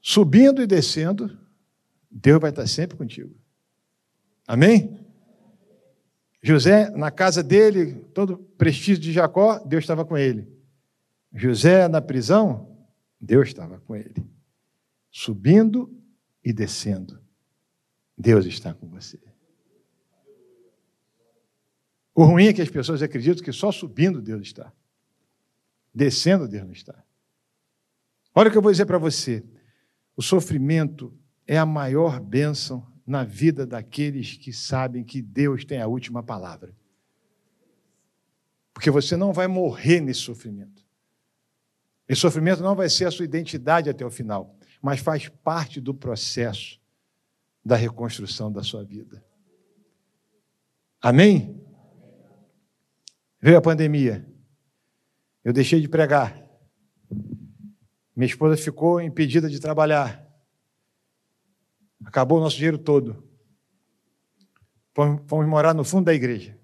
subindo 0.02 0.62
e 0.62 0.68
descendo, 0.68 1.40
Deus 2.12 2.42
vai 2.42 2.50
estar 2.50 2.68
sempre 2.68 2.98
contigo. 2.98 3.34
Amém? 4.46 5.07
José, 6.42 6.90
na 6.92 7.12
casa 7.12 7.44
dele, 7.44 7.96
todo 8.14 8.38
prestígio 8.58 9.02
de 9.02 9.12
Jacó, 9.12 9.60
Deus 9.60 9.84
estava 9.84 10.06
com 10.06 10.18
ele. 10.18 10.48
José 11.34 11.88
na 11.88 12.02
prisão, 12.02 12.78
Deus 13.20 13.48
estava 13.48 13.80
com 13.80 13.96
ele. 13.96 14.26
Subindo 15.12 15.92
e 16.44 16.54
descendo, 16.54 17.20
Deus 18.18 18.46
está 18.46 18.74
com 18.74 18.88
você. 18.88 19.20
O 22.14 22.24
ruim 22.24 22.48
é 22.48 22.54
que 22.54 22.62
as 22.62 22.70
pessoas 22.70 23.02
acreditam 23.02 23.44
que 23.44 23.52
só 23.52 23.72
subindo 23.72 24.22
Deus 24.22 24.42
está. 24.42 24.72
Descendo 25.94 26.48
Deus 26.48 26.64
não 26.64 26.72
está. 26.72 27.04
Olha 28.34 28.50
o 28.50 28.52
que 28.52 28.58
eu 28.58 28.62
vou 28.62 28.72
dizer 28.72 28.86
para 28.86 28.98
você. 28.98 29.44
O 30.16 30.22
sofrimento 30.22 31.14
é 31.46 31.58
a 31.58 31.66
maior 31.66 32.20
bênção 32.20 32.86
na 33.08 33.24
vida 33.24 33.66
daqueles 33.66 34.36
que 34.36 34.52
sabem 34.52 35.02
que 35.02 35.22
Deus 35.22 35.64
tem 35.64 35.82
a 35.82 35.88
última 35.88 36.22
palavra. 36.22 36.76
Porque 38.74 38.92
você 38.92 39.16
não 39.16 39.32
vai 39.32 39.48
morrer 39.48 40.02
nesse 40.02 40.20
sofrimento. 40.20 40.86
Esse 42.08 42.22
sofrimento 42.22 42.62
não 42.62 42.76
vai 42.76 42.90
ser 42.90 43.06
a 43.06 43.12
sua 43.12 43.24
identidade 43.24 43.90
até 43.90 44.06
o 44.06 44.12
final, 44.12 44.56
mas 44.82 45.00
faz 45.00 45.30
parte 45.30 45.80
do 45.80 45.94
processo 45.94 46.80
da 47.64 47.78
reconstrução 47.78 48.52
da 48.52 48.62
sua 48.62 48.84
vida. 48.84 49.24
Amém? 51.02 51.66
Veio 53.42 53.58
a 53.58 53.62
pandemia. 53.62 54.28
Eu 55.44 55.54
deixei 55.54 55.80
de 55.80 55.88
pregar. 55.88 56.38
Minha 58.14 58.28
esposa 58.28 58.58
ficou 58.58 59.00
impedida 59.00 59.50
de 59.50 59.60
trabalhar. 59.60 60.27
Acabou 62.06 62.38
o 62.38 62.42
nosso 62.42 62.56
dinheiro 62.56 62.78
todo. 62.78 63.28
Fomos 65.28 65.48
morar 65.48 65.74
no 65.74 65.84
fundo 65.84 66.06
da 66.06 66.14
igreja. 66.14 66.58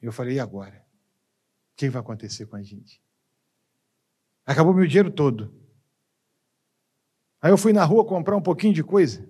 Eu 0.00 0.12
falei, 0.12 0.36
e 0.36 0.40
agora? 0.40 0.84
O 1.72 1.76
que 1.76 1.88
vai 1.88 2.00
acontecer 2.00 2.46
com 2.46 2.56
a 2.56 2.62
gente? 2.62 3.00
Acabou 4.44 4.74
meu 4.74 4.86
dinheiro 4.86 5.10
todo. 5.10 5.54
Aí 7.40 7.50
eu 7.50 7.58
fui 7.58 7.72
na 7.72 7.84
rua 7.84 8.04
comprar 8.04 8.36
um 8.36 8.42
pouquinho 8.42 8.74
de 8.74 8.82
coisa 8.82 9.28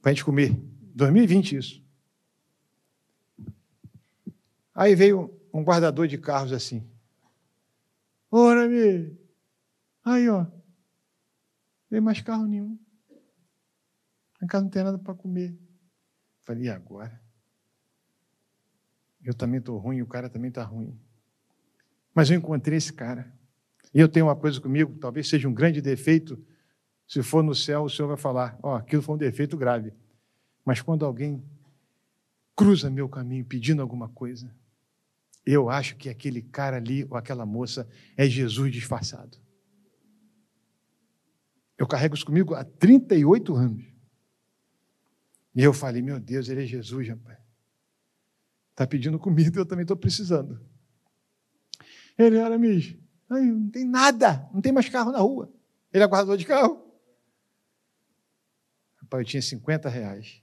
para 0.00 0.10
a 0.10 0.14
gente 0.14 0.24
comer. 0.24 0.56
2020 0.94 1.56
isso. 1.56 1.84
Aí 4.74 4.94
veio 4.94 5.36
um 5.52 5.62
guardador 5.62 6.06
de 6.06 6.18
carros 6.18 6.52
assim. 6.52 6.88
Ora, 8.30 8.68
me. 8.68 9.16
Aí, 10.04 10.28
ó. 10.28 10.46
Veio 11.90 12.02
mais 12.02 12.20
carro 12.20 12.46
nenhum. 12.46 12.78
Na 14.40 14.46
casa 14.46 14.64
não 14.64 14.70
tem 14.70 14.84
nada 14.84 14.98
para 14.98 15.14
comer. 15.14 15.58
Falei, 16.42 16.64
e 16.64 16.68
agora? 16.70 17.20
Eu 19.22 19.34
também 19.34 19.58
estou 19.58 19.78
ruim, 19.78 20.00
o 20.00 20.06
cara 20.06 20.28
também 20.28 20.48
está 20.48 20.62
ruim. 20.62 20.98
Mas 22.14 22.30
eu 22.30 22.38
encontrei 22.38 22.78
esse 22.78 22.92
cara. 22.92 23.32
E 23.92 24.00
eu 24.00 24.08
tenho 24.08 24.26
uma 24.26 24.36
coisa 24.36 24.60
comigo, 24.60 24.96
talvez 24.98 25.28
seja 25.28 25.48
um 25.48 25.54
grande 25.54 25.80
defeito. 25.80 26.42
Se 27.06 27.22
for 27.22 27.42
no 27.42 27.54
céu, 27.54 27.84
o 27.84 27.90
Senhor 27.90 28.08
vai 28.08 28.16
falar: 28.16 28.58
Ó, 28.62 28.72
oh, 28.72 28.76
aquilo 28.76 29.02
foi 29.02 29.14
um 29.14 29.18
defeito 29.18 29.56
grave. 29.56 29.92
Mas 30.64 30.82
quando 30.82 31.04
alguém 31.04 31.42
cruza 32.54 32.90
meu 32.90 33.08
caminho 33.08 33.44
pedindo 33.44 33.80
alguma 33.80 34.08
coisa, 34.08 34.54
eu 35.44 35.70
acho 35.70 35.96
que 35.96 36.08
aquele 36.08 36.42
cara 36.42 36.76
ali 36.76 37.06
ou 37.08 37.16
aquela 37.16 37.46
moça 37.46 37.88
é 38.16 38.28
Jesus 38.28 38.72
disfarçado. 38.72 39.38
Eu 41.78 41.86
carrego 41.86 42.16
isso 42.16 42.26
comigo 42.26 42.54
há 42.54 42.64
38 42.64 43.54
anos. 43.54 43.84
E 45.54 45.62
eu 45.62 45.72
falei, 45.72 46.02
meu 46.02 46.18
Deus, 46.18 46.48
ele 46.48 46.64
é 46.64 46.66
Jesus, 46.66 47.08
rapaz. 47.08 47.38
Está 48.72 48.86
pedindo 48.86 49.18
comida, 49.18 49.60
eu 49.60 49.66
também 49.66 49.82
estou 49.82 49.96
precisando. 49.96 50.60
Ele 52.18 52.36
era 52.36 52.58
mesmo. 52.58 53.00
Não 53.30 53.70
tem 53.70 53.84
nada, 53.84 54.48
não 54.52 54.60
tem 54.60 54.72
mais 54.72 54.88
carro 54.88 55.12
na 55.12 55.18
rua. 55.18 55.52
Ele 55.92 56.02
é 56.02 56.06
guardador 56.06 56.36
de 56.36 56.44
carro. 56.44 56.84
Rapaz, 58.96 59.22
eu 59.22 59.28
tinha 59.28 59.42
50 59.42 59.88
reais. 59.88 60.42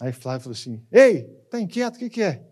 Aí 0.00 0.12
Flávio 0.12 0.42
falou 0.42 0.54
assim: 0.54 0.84
Ei, 0.90 1.24
tá 1.50 1.60
inquieto, 1.60 1.96
o 1.96 1.98
que, 1.98 2.10
que 2.10 2.22
é? 2.22 2.46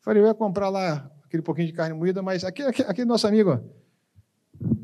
Falei, 0.00 0.22
eu 0.22 0.26
ia 0.26 0.34
comprar 0.34 0.68
lá 0.68 1.10
aquele 1.24 1.42
pouquinho 1.42 1.68
de 1.68 1.72
carne 1.72 1.94
moída, 1.94 2.22
mas 2.22 2.44
aquele, 2.44 2.68
aquele 2.68 3.04
nosso 3.04 3.26
amigo 3.26 3.79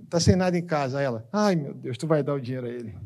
está 0.07 0.19
sem 0.19 0.35
nada 0.35 0.57
em 0.57 0.65
casa. 0.65 1.01
Ela, 1.01 1.29
ai 1.33 1.55
meu 1.55 1.75
Deus, 1.75 1.99
tu 1.99 2.07
vai 2.07 2.23
dar 2.23 2.35
o 2.35 2.41
dinheiro 2.41 2.67
a 2.67 2.71
ele. 2.71 2.97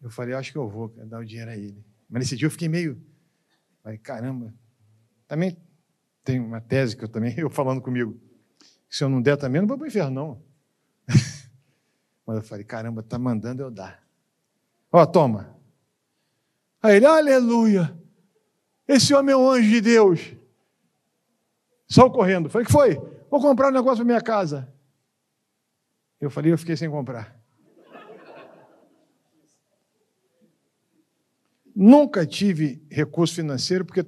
Eu 0.00 0.10
falei, 0.10 0.34
acho 0.34 0.52
que 0.52 0.58
eu 0.58 0.68
vou 0.68 0.88
dar 0.88 1.18
o 1.18 1.24
dinheiro 1.24 1.50
a 1.50 1.56
ele. 1.56 1.82
Mas 2.08 2.20
nesse 2.20 2.36
dia 2.36 2.46
eu 2.46 2.50
fiquei 2.50 2.68
meio, 2.68 3.02
falei, 3.82 3.98
caramba. 3.98 4.54
Também 5.26 5.56
tem 6.22 6.38
uma 6.38 6.60
tese 6.60 6.96
que 6.96 7.04
eu 7.04 7.08
também, 7.08 7.34
eu 7.40 7.50
falando 7.50 7.80
comigo, 7.80 8.20
se 8.88 9.02
eu 9.02 9.08
não 9.08 9.20
der 9.20 9.36
também, 9.36 9.60
não 9.60 9.68
vou 9.68 9.78
para 9.78 9.84
o 9.84 9.88
inferno, 9.88 10.10
não. 10.10 10.42
Mas 12.26 12.36
eu 12.36 12.42
falei, 12.42 12.64
caramba, 12.64 13.02
tá 13.02 13.18
mandando 13.18 13.62
eu 13.62 13.70
dar. 13.70 14.02
Ó, 14.92 15.04
toma. 15.06 15.56
Aí 16.82 16.96
ele, 16.96 17.06
aleluia. 17.06 17.98
Esse 18.86 19.14
homem 19.14 19.32
é 19.32 19.36
um 19.36 19.50
anjo 19.50 19.68
de 19.68 19.80
Deus. 19.80 20.34
Só 21.88 22.10
correndo. 22.10 22.50
Falei, 22.50 22.66
que 22.66 22.72
foi? 22.72 23.13
Vou 23.34 23.40
comprar 23.40 23.70
um 23.70 23.72
negócio 23.72 23.96
para 23.96 24.04
minha 24.04 24.20
casa. 24.20 24.72
Eu 26.20 26.30
falei, 26.30 26.52
eu 26.52 26.56
fiquei 26.56 26.76
sem 26.76 26.88
comprar. 26.88 27.36
Nunca 31.74 32.24
tive 32.24 32.86
recurso 32.88 33.34
financeiro, 33.34 33.84
porque 33.84 34.06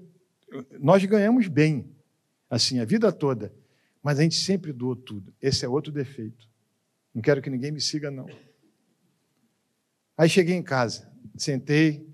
nós 0.78 1.04
ganhamos 1.04 1.48
bem, 1.48 1.92
assim, 2.48 2.78
a 2.78 2.84
vida 2.84 3.10
toda. 3.10 3.52
Mas 4.00 4.20
a 4.20 4.22
gente 4.22 4.36
sempre 4.36 4.72
doou 4.72 4.94
tudo. 4.94 5.34
Esse 5.42 5.64
é 5.64 5.68
outro 5.68 5.90
defeito. 5.90 6.48
Não 7.12 7.20
quero 7.20 7.42
que 7.42 7.50
ninguém 7.50 7.72
me 7.72 7.80
siga, 7.80 8.12
não. 8.12 8.28
Aí 10.16 10.28
cheguei 10.28 10.54
em 10.54 10.62
casa, 10.62 11.12
sentei, 11.36 12.08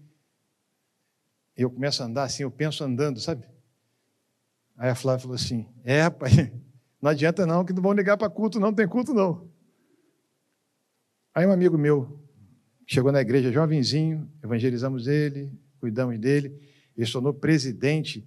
eu 1.54 1.70
começo 1.70 2.02
a 2.02 2.06
andar 2.06 2.22
assim, 2.22 2.42
eu 2.42 2.50
penso 2.50 2.82
andando, 2.82 3.20
sabe? 3.20 3.46
Aí 4.78 4.88
a 4.88 4.94
Flávia 4.94 5.20
falou 5.20 5.34
assim: 5.34 5.68
É, 5.84 6.00
rapaz, 6.00 6.32
não 7.02 7.10
adianta 7.10 7.44
não, 7.44 7.64
que 7.64 7.72
não 7.72 7.82
vão 7.82 7.92
ligar 7.92 8.16
para 8.16 8.30
culto, 8.30 8.60
não, 8.60 8.72
tem 8.72 8.86
culto 8.86 9.12
não. 9.12 9.50
Aí 11.34 11.44
um 11.44 11.50
amigo 11.50 11.76
meu 11.76 12.20
chegou 12.86 13.10
na 13.10 13.20
igreja, 13.20 13.50
jovenzinho, 13.50 14.30
evangelizamos 14.42 15.08
ele, 15.08 15.52
cuidamos 15.80 16.16
dele, 16.20 16.56
ele 16.96 17.04
se 17.04 17.12
tornou 17.12 17.34
presidente 17.34 18.24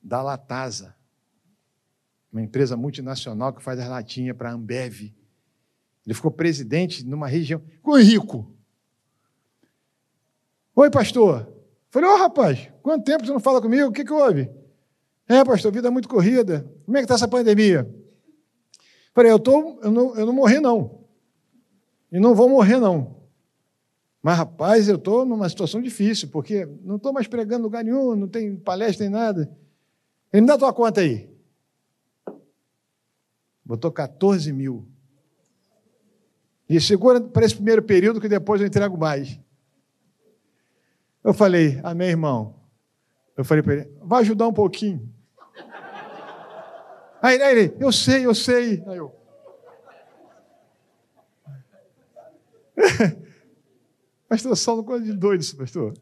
da 0.00 0.22
Latasa, 0.22 0.94
uma 2.30 2.40
empresa 2.40 2.76
multinacional 2.76 3.52
que 3.52 3.62
faz 3.62 3.80
as 3.80 3.88
latinhas 3.88 4.36
para 4.36 4.50
a 4.50 4.52
Ambev. 4.52 5.12
Ele 6.06 6.14
ficou 6.14 6.30
presidente 6.30 7.04
numa 7.04 7.26
região. 7.26 7.60
Ficou 7.60 7.98
rico. 7.98 8.54
Oi, 10.74 10.90
pastor. 10.90 11.52
Falei, 11.90 12.08
ô 12.08 12.14
oh, 12.14 12.18
rapaz, 12.18 12.70
quanto 12.82 13.04
tempo 13.04 13.26
você 13.26 13.32
não 13.32 13.40
fala 13.40 13.60
comigo? 13.60 13.88
O 13.88 13.92
que, 13.92 14.04
que 14.04 14.12
houve? 14.12 14.50
É, 15.28 15.44
pastor, 15.44 15.72
vida 15.72 15.88
é 15.88 15.90
muito 15.90 16.08
corrida. 16.08 16.66
Como 16.84 16.96
é 16.96 17.00
que 17.00 17.04
está 17.04 17.14
essa 17.14 17.28
pandemia? 17.28 17.88
Falei, 19.14 19.30
eu, 19.30 19.38
tô, 19.38 19.78
eu, 19.82 19.90
não, 19.90 20.16
eu 20.16 20.26
não 20.26 20.32
morri, 20.32 20.58
não. 20.58 21.02
E 22.10 22.18
não 22.18 22.34
vou 22.34 22.48
morrer, 22.48 22.78
não. 22.78 23.22
Mas, 24.22 24.38
rapaz, 24.38 24.88
eu 24.88 24.96
estou 24.96 25.24
numa 25.24 25.48
situação 25.48 25.82
difícil, 25.82 26.28
porque 26.28 26.66
não 26.82 26.96
estou 26.96 27.12
mais 27.12 27.26
pregando 27.26 27.64
lugar 27.64 27.82
nenhum, 27.82 28.14
não 28.14 28.28
tem 28.28 28.56
palestra 28.56 29.04
nem 29.04 29.12
nada. 29.12 29.50
Ele 30.32 30.42
me 30.42 30.46
dá 30.46 30.56
tua 30.56 30.72
conta 30.72 31.00
aí. 31.00 31.28
Botou 33.64 33.90
14 33.90 34.52
mil. 34.52 34.86
E 36.68 36.80
segura 36.80 37.20
para 37.20 37.44
esse 37.44 37.54
primeiro 37.54 37.82
período, 37.82 38.20
que 38.20 38.28
depois 38.28 38.60
eu 38.60 38.66
entrego 38.66 38.96
mais. 38.96 39.38
Eu 41.22 41.34
falei, 41.34 41.80
amém, 41.82 42.08
irmão. 42.08 42.62
Eu 43.36 43.44
falei 43.44 43.62
para 43.62 43.74
ele, 43.74 43.92
vai 44.00 44.22
ajudar 44.22 44.46
um 44.48 44.52
pouquinho. 44.52 45.12
Aí, 47.22 47.40
aí 47.40 47.58
ele, 47.58 47.76
eu 47.80 47.90
sei, 47.92 48.26
eu 48.26 48.34
sei. 48.34 48.82
Aí 48.86 48.96
eu. 48.98 49.14
pastor 54.28 54.56
Saulo, 54.56 54.84
coisa 54.84 55.04
de 55.04 55.12
doido 55.12 55.40
isso, 55.40 55.56
pastor. 55.56 55.94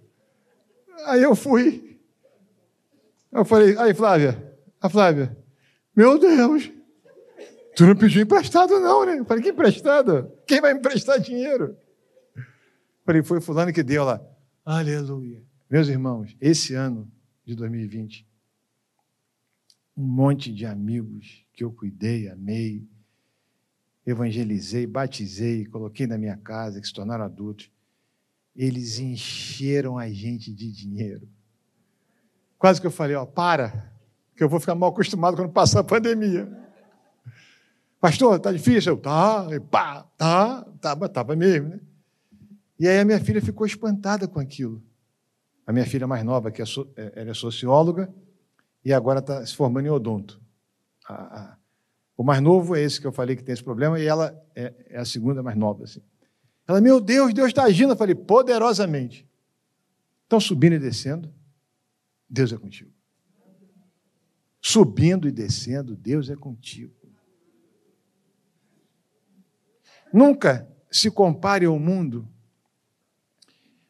Aí 1.04 1.22
eu 1.22 1.36
fui. 1.36 2.00
Eu 3.30 3.44
falei, 3.44 3.76
aí 3.78 3.94
Flávia, 3.94 4.56
a 4.80 4.88
Flávia, 4.88 5.36
meu 5.94 6.18
Deus, 6.18 6.72
Tu 7.76 7.86
não 7.86 7.96
pediu 7.96 8.22
emprestado, 8.22 8.78
não, 8.80 9.06
né? 9.06 9.18
Eu 9.18 9.24
falei, 9.24 9.42
que 9.42 9.50
emprestado? 9.50 10.30
Quem 10.46 10.60
vai 10.60 10.72
emprestar 10.72 11.18
dinheiro? 11.18 11.76
Eu 12.36 12.44
falei, 13.06 13.22
foi 13.22 13.40
fulano 13.40 13.72
que 13.72 13.82
deu 13.82 14.04
lá. 14.04 14.20
Aleluia. 14.64 15.42
Meus 15.70 15.88
irmãos, 15.88 16.36
esse 16.40 16.74
ano 16.74 17.10
de 17.44 17.54
2020, 17.54 18.26
um 20.00 20.06
monte 20.06 20.50
de 20.52 20.64
amigos 20.64 21.44
que 21.52 21.62
eu 21.62 21.70
cuidei, 21.70 22.28
amei, 22.28 22.88
evangelizei, 24.06 24.86
batizei, 24.86 25.66
coloquei 25.66 26.06
na 26.06 26.16
minha 26.16 26.38
casa, 26.38 26.80
que 26.80 26.86
se 26.86 26.94
tornaram 26.94 27.24
adultos, 27.24 27.70
eles 28.56 28.98
encheram 28.98 29.98
a 29.98 30.08
gente 30.08 30.52
de 30.52 30.72
dinheiro. 30.72 31.28
Quase 32.58 32.80
que 32.80 32.86
eu 32.86 32.90
falei, 32.90 33.14
ó, 33.14 33.26
para, 33.26 33.92
que 34.34 34.42
eu 34.42 34.48
vou 34.48 34.58
ficar 34.58 34.74
mal 34.74 34.88
acostumado 34.88 35.36
quando 35.36 35.52
passar 35.52 35.80
a 35.80 35.84
pandemia. 35.84 36.48
Pastor, 38.00 38.40
tá 38.40 38.50
difícil? 38.50 38.94
Eu, 38.94 38.98
tá, 38.98 39.46
e 39.50 39.60
pá, 39.60 40.02
tá, 40.16 40.64
tava, 40.80 41.08
tava 41.10 41.36
mesmo, 41.36 41.68
né? 41.68 41.80
E 42.78 42.88
aí 42.88 42.98
a 42.98 43.04
minha 43.04 43.20
filha 43.20 43.42
ficou 43.42 43.66
espantada 43.66 44.26
com 44.26 44.40
aquilo. 44.40 44.82
A 45.66 45.72
minha 45.72 45.84
filha 45.84 46.06
mais 46.06 46.24
nova, 46.24 46.50
que 46.50 46.62
é, 46.62 46.64
é, 46.96 47.12
ela 47.20 47.30
é 47.30 47.34
socióloga, 47.34 48.10
e 48.84 48.92
agora 48.92 49.20
está 49.20 49.44
se 49.44 49.54
formando 49.54 49.86
em 49.86 49.90
odonto. 49.90 50.40
A, 51.06 51.14
a, 51.14 51.56
o 52.16 52.22
mais 52.22 52.40
novo 52.40 52.76
é 52.76 52.82
esse 52.82 53.00
que 53.00 53.06
eu 53.06 53.12
falei 53.12 53.36
que 53.36 53.42
tem 53.42 53.52
esse 53.52 53.64
problema, 53.64 53.98
e 53.98 54.06
ela 54.06 54.38
é, 54.54 54.74
é 54.88 54.98
a 54.98 55.04
segunda 55.04 55.42
mais 55.42 55.56
nova. 55.56 55.84
Assim. 55.84 56.02
Ela, 56.66 56.80
meu 56.80 57.00
Deus, 57.00 57.32
Deus 57.32 57.48
está 57.48 57.64
agindo. 57.64 57.92
Eu 57.92 57.96
falei, 57.96 58.14
poderosamente. 58.14 59.28
Estão 60.22 60.38
subindo 60.38 60.74
e 60.74 60.78
descendo, 60.78 61.32
Deus 62.28 62.52
é 62.52 62.56
contigo. 62.56 62.92
Subindo 64.60 65.26
e 65.26 65.32
descendo, 65.32 65.96
Deus 65.96 66.30
é 66.30 66.36
contigo. 66.36 66.94
Nunca 70.12 70.68
se 70.90 71.10
compare 71.10 71.64
ao 71.64 71.78
mundo 71.78 72.28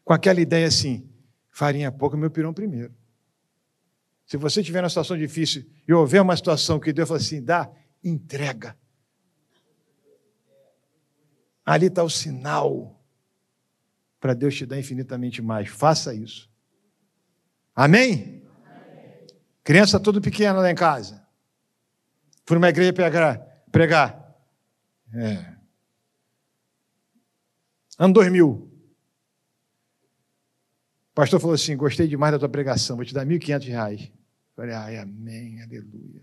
com 0.05 0.13
aquela 0.13 0.41
ideia 0.41 0.67
assim: 0.67 1.09
farinha 1.51 1.91
pouco, 1.91 2.17
meu 2.17 2.31
pirão 2.31 2.53
primeiro. 2.55 2.95
Se 4.31 4.37
você 4.37 4.63
tiver 4.63 4.81
uma 4.81 4.89
situação 4.89 5.19
difícil 5.19 5.69
e 5.89 5.93
houver 5.93 6.23
uma 6.23 6.37
situação 6.37 6.79
que 6.79 6.93
Deus 6.93 7.09
fala 7.09 7.19
assim, 7.19 7.43
dá, 7.43 7.69
entrega. 8.03 8.79
Ali 11.67 11.87
está 11.87 12.05
o 12.05 12.09
sinal 12.09 12.97
para 14.21 14.33
Deus 14.33 14.55
te 14.55 14.65
dar 14.65 14.79
infinitamente 14.79 15.43
mais. 15.43 15.69
Faça 15.69 16.15
isso. 16.15 16.49
Amém? 17.75 18.47
Amém? 18.65 19.27
Criança 19.65 19.99
tudo 19.99 20.21
pequena 20.21 20.61
lá 20.61 20.71
em 20.71 20.77
casa. 20.77 21.27
Fui 22.47 22.55
numa 22.55 22.69
igreja 22.69 22.93
pregar. 22.93 23.45
pregar. 23.73 24.37
É. 25.13 25.57
Ano 27.99 28.15
2000. 28.15 28.49
O 28.49 28.71
pastor 31.17 31.41
falou 31.41 31.55
assim: 31.55 31.77
Gostei 31.77 32.07
demais 32.07 32.33
da 32.33 32.39
tua 32.39 32.49
pregação, 32.49 32.95
vou 32.95 33.05
te 33.05 33.13
dar 33.13 33.27
1.500 33.27 33.67
reais. 33.67 34.20
Falei, 34.61 34.75
ai, 34.75 34.99
amém, 34.99 35.63
aleluia. 35.63 36.21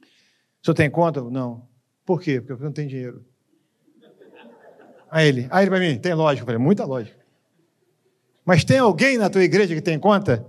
O 0.00 0.64
senhor 0.64 0.74
tem 0.74 0.90
conta? 0.90 1.22
Não. 1.22 1.68
Por 2.04 2.20
quê? 2.20 2.40
Porque 2.40 2.52
eu 2.52 2.58
não 2.58 2.72
tenho 2.72 2.88
dinheiro. 2.88 3.24
Aí 5.08 5.28
ele, 5.28 5.46
aí 5.52 5.62
ele 5.62 5.70
para 5.70 5.78
mim, 5.78 5.96
tem 6.00 6.14
lógica. 6.14 6.42
Eu 6.42 6.46
falei, 6.46 6.58
muita 6.58 6.84
lógica. 6.84 7.16
Mas 8.44 8.64
tem 8.64 8.78
alguém 8.78 9.18
na 9.18 9.30
tua 9.30 9.44
igreja 9.44 9.72
que 9.72 9.80
tem 9.80 10.00
conta? 10.00 10.44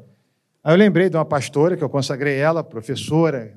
Aí 0.64 0.74
eu 0.74 0.78
lembrei 0.80 1.12
de 1.12 1.16
uma 1.16 1.26
pastora 1.26 1.78
que 1.78 1.84
eu 1.84 1.90
consagrei 1.90 2.38
ela, 2.38 2.64
professora, 2.64 3.56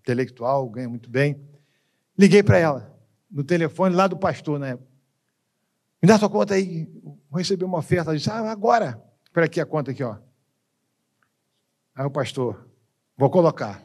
intelectual, 0.00 0.66
ganha 0.70 0.88
muito 0.88 1.10
bem. 1.10 1.38
Liguei 2.18 2.42
para 2.42 2.56
ela, 2.56 2.98
no 3.30 3.44
telefone 3.44 3.94
lá 3.94 4.06
do 4.06 4.16
pastor 4.16 4.58
na 4.58 4.68
época. 4.68 4.88
Me 6.00 6.08
dá 6.08 6.18
tua 6.18 6.30
conta 6.30 6.54
aí. 6.54 6.90
Vou 7.28 7.36
receber 7.36 7.66
uma 7.66 7.76
oferta. 7.76 8.08
Ela 8.08 8.16
disse, 8.16 8.30
ah, 8.30 8.50
agora. 8.50 9.04
Espera 9.26 9.44
aqui 9.44 9.60
a 9.60 9.66
conta 9.66 9.90
aqui, 9.90 10.02
ó. 10.02 10.16
Aí 11.94 12.04
o 12.04 12.10
pastor, 12.10 12.68
vou 13.16 13.30
colocar. 13.30 13.82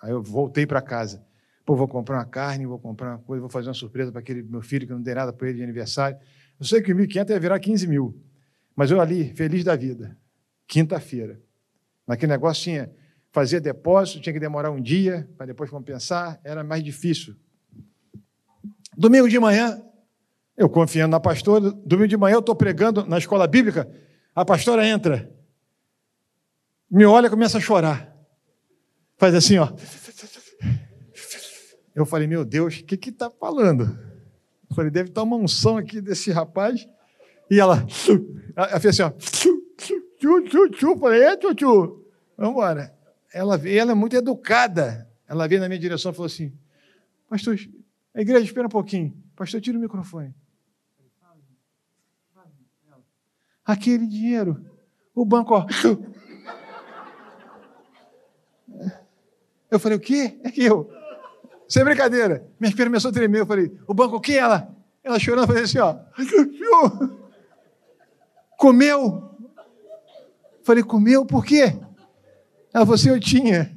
Aí 0.00 0.12
eu 0.12 0.22
voltei 0.22 0.64
para 0.64 0.80
casa. 0.80 1.24
Pô, 1.66 1.74
vou 1.74 1.88
comprar 1.88 2.18
uma 2.18 2.24
carne, 2.24 2.66
vou 2.66 2.78
comprar 2.78 3.10
uma 3.10 3.18
coisa, 3.18 3.40
vou 3.40 3.50
fazer 3.50 3.68
uma 3.68 3.74
surpresa 3.74 4.12
para 4.12 4.20
aquele 4.20 4.42
meu 4.42 4.62
filho 4.62 4.86
que 4.86 4.92
não 4.92 5.02
dei 5.02 5.14
nada 5.14 5.32
para 5.32 5.48
ele 5.48 5.58
de 5.58 5.64
aniversário. 5.64 6.16
Eu 6.58 6.64
sei 6.64 6.80
que 6.80 6.94
1.500 6.94 7.30
ia 7.30 7.40
virar 7.40 7.58
15 7.58 7.86
mil. 7.88 8.22
Mas 8.76 8.90
eu 8.90 9.00
ali, 9.00 9.34
feliz 9.34 9.64
da 9.64 9.74
vida, 9.74 10.16
quinta-feira. 10.66 11.40
Naquele 12.06 12.32
negócio 12.32 12.62
tinha, 12.62 12.90
fazia 13.32 13.60
depósito, 13.60 14.20
tinha 14.20 14.32
que 14.32 14.40
demorar 14.40 14.70
um 14.70 14.80
dia 14.80 15.28
para 15.36 15.46
depois 15.46 15.68
compensar, 15.68 16.40
era 16.44 16.62
mais 16.62 16.82
difícil. 16.82 17.34
Domingo 18.96 19.28
de 19.28 19.38
manhã, 19.38 19.82
eu 20.56 20.68
confiando 20.68 21.10
na 21.10 21.20
pastora, 21.20 21.72
domingo 21.72 22.08
de 22.08 22.16
manhã 22.16 22.34
eu 22.34 22.40
estou 22.40 22.54
pregando 22.54 23.04
na 23.04 23.18
escola 23.18 23.46
bíblica, 23.46 23.90
a 24.34 24.44
pastora 24.44 24.86
entra 24.86 25.30
me 26.90 27.04
olha 27.04 27.28
e 27.28 27.30
começa 27.30 27.58
a 27.58 27.60
chorar. 27.60 28.12
Faz 29.16 29.34
assim, 29.34 29.58
ó. 29.58 29.68
Eu 31.94 32.06
falei, 32.06 32.26
meu 32.26 32.44
Deus, 32.44 32.78
o 32.78 32.84
que 32.84 32.96
que 32.96 33.10
está 33.10 33.30
falando? 33.30 33.84
Eu 34.68 34.74
falei, 34.74 34.90
deve 34.90 35.10
estar 35.10 35.22
uma 35.22 35.36
unção 35.36 35.76
aqui 35.76 36.00
desse 36.00 36.30
rapaz. 36.30 36.88
E 37.50 37.60
ela, 37.60 37.86
ela 38.56 38.80
fez 38.80 38.98
assim, 38.98 39.02
ó. 39.02 39.10
Tchu, 39.10 40.42
tchu, 40.42 40.70
tchu. 40.70 40.98
Falei, 40.98 41.22
é, 41.22 41.36
tchu, 41.36 41.54
tchu. 41.54 42.04
Vamos. 42.36 42.62
Ela, 43.32 43.68
ela 43.68 43.92
é 43.92 43.94
muito 43.94 44.16
educada. 44.16 45.08
Ela 45.28 45.46
veio 45.46 45.60
na 45.60 45.68
minha 45.68 45.78
direção 45.78 46.10
e 46.10 46.14
falou 46.14 46.26
assim, 46.26 46.52
pastor, 47.28 47.56
a 48.14 48.20
igreja, 48.20 48.44
espera 48.44 48.66
um 48.66 48.70
pouquinho. 48.70 49.16
Pastor, 49.36 49.60
tira 49.60 49.78
o 49.78 49.80
microfone. 49.80 50.34
Aquele 53.64 54.06
dinheiro, 54.06 54.64
o 55.14 55.24
banco, 55.24 55.54
ó, 55.54 55.64
Eu 59.70 59.78
falei, 59.78 59.96
o 59.96 60.00
quê? 60.00 60.38
É 60.44 60.52
eu. 60.56 60.90
Sem 61.68 61.84
brincadeira. 61.84 62.44
Minha 62.58 62.74
perna 62.74 62.90
começou 62.90 63.10
a 63.10 63.14
tremer. 63.14 63.40
Eu 63.40 63.46
falei, 63.46 63.72
o 63.86 63.94
banco, 63.94 64.16
o 64.16 64.20
que 64.20 64.36
ela? 64.36 64.74
Ela 65.04 65.18
chorando, 65.18 65.46
falei 65.46 65.62
assim, 65.62 65.78
ó. 65.78 65.96
Comeu? 68.58 69.30
Falei, 70.62 70.82
comeu 70.82 71.24
por 71.24 71.44
quê? 71.44 71.74
Ela 72.72 72.84
falou 72.84 72.94
assim, 72.94 73.08
eu 73.08 73.18
tinha. 73.18 73.76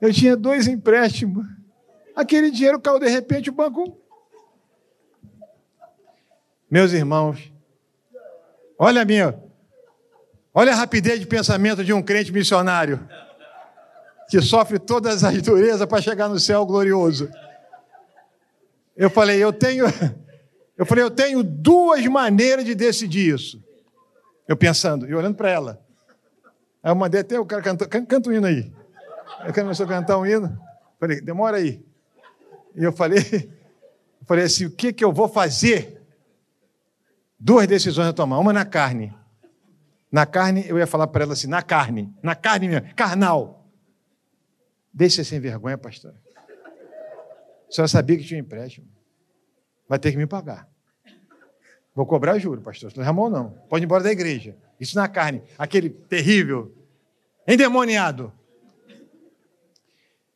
Eu 0.00 0.12
tinha 0.12 0.36
dois 0.36 0.66
empréstimos. 0.66 1.46
Aquele 2.16 2.50
dinheiro 2.50 2.80
caiu 2.80 2.98
de 2.98 3.08
repente, 3.08 3.50
o 3.50 3.52
banco. 3.52 3.96
Meus 6.70 6.92
irmãos, 6.92 7.52
olha 8.78 9.02
a 9.02 9.04
minha, 9.04 9.38
olha 10.54 10.72
a 10.72 10.74
rapidez 10.74 11.20
de 11.20 11.26
pensamento 11.26 11.84
de 11.84 11.92
um 11.92 12.02
crente 12.02 12.32
missionário 12.32 13.06
que 14.32 14.40
sofre 14.40 14.78
todas 14.78 15.22
as 15.24 15.42
durezas 15.42 15.86
para 15.86 16.00
chegar 16.00 16.26
no 16.26 16.40
céu 16.40 16.64
glorioso. 16.64 17.28
Eu 18.96 19.10
falei, 19.10 19.44
eu 19.44 19.52
tenho, 19.52 19.84
eu 20.74 20.86
falei, 20.86 21.04
eu 21.04 21.10
tenho 21.10 21.42
duas 21.42 22.02
maneiras 22.06 22.64
de 22.64 22.74
decidir 22.74 23.34
isso. 23.34 23.62
Eu 24.48 24.56
pensando 24.56 25.06
e 25.06 25.14
olhando 25.14 25.34
para 25.34 25.50
ela. 25.50 25.84
Aí 26.82 26.90
eu 26.90 26.94
mandei 26.94 27.20
até 27.20 27.38
o 27.38 27.44
cara 27.44 27.60
cantar, 27.60 27.86
canta 27.86 28.30
um 28.30 28.32
hino 28.32 28.46
aí. 28.46 28.72
Aí 29.40 29.52
começou 29.52 29.84
a 29.84 29.88
cantar 29.90 30.16
um 30.16 30.24
hino. 30.24 30.58
Falei, 30.98 31.20
demora 31.20 31.58
aí. 31.58 31.84
E 32.74 32.82
eu 32.82 32.92
falei, 32.92 33.18
eu 34.18 34.26
falei 34.26 34.46
assim, 34.46 34.64
o 34.64 34.70
que 34.70 34.94
que 34.94 35.04
eu 35.04 35.12
vou 35.12 35.28
fazer? 35.28 36.02
Duas 37.38 37.66
decisões 37.66 38.08
a 38.08 38.14
tomar, 38.14 38.38
uma 38.38 38.50
na 38.50 38.64
carne. 38.64 39.14
Na 40.10 40.24
carne, 40.24 40.64
eu 40.66 40.78
ia 40.78 40.86
falar 40.86 41.06
para 41.08 41.24
ela 41.24 41.34
assim, 41.34 41.48
na 41.48 41.60
carne, 41.60 42.10
na 42.22 42.34
carne 42.34 42.68
mesmo, 42.68 42.94
carnal. 42.94 43.61
Deixe 44.92 45.24
sem 45.24 45.40
vergonha, 45.40 45.78
pastor. 45.78 46.14
A 47.68 47.72
senhora 47.72 47.88
sabia 47.88 48.18
que 48.18 48.24
tinha 48.24 48.38
um 48.38 48.44
empréstimo. 48.44 48.86
Vai 49.88 49.98
ter 49.98 50.10
que 50.10 50.18
me 50.18 50.26
pagar. 50.26 50.70
Vou 51.94 52.06
cobrar 52.06 52.38
juro, 52.38 52.60
pastor. 52.60 52.92
Não 52.96 53.04
Ramon, 53.04 53.30
não. 53.30 53.50
Pode 53.68 53.84
ir 53.84 53.86
embora 53.86 54.02
da 54.02 54.10
igreja. 54.10 54.56
Isso 54.78 54.96
na 54.96 55.08
carne. 55.08 55.42
Aquele 55.58 55.90
terrível, 55.90 56.74
endemoniado. 57.46 58.32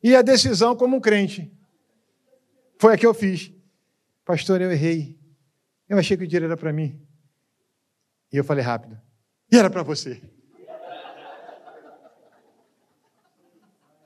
E 0.01 0.15
a 0.15 0.21
decisão 0.21 0.75
como 0.75 0.97
um 0.97 1.01
crente. 1.01 1.51
Foi 2.79 2.93
a 2.93 2.97
que 2.97 3.05
eu 3.05 3.13
fiz. 3.13 3.51
Pastor, 4.23 4.61
eu 4.61 4.71
errei. 4.71 5.17
Eu 5.89 5.97
achei 5.97 6.17
que 6.17 6.23
o 6.23 6.27
dinheiro 6.27 6.45
era 6.45 6.57
para 6.57 6.71
mim. 6.71 6.99
E 8.31 8.37
eu 8.37 8.43
falei 8.43 8.63
rápido. 8.63 8.99
E 9.51 9.57
era 9.57 9.69
para 9.69 9.83
você. 9.83 10.21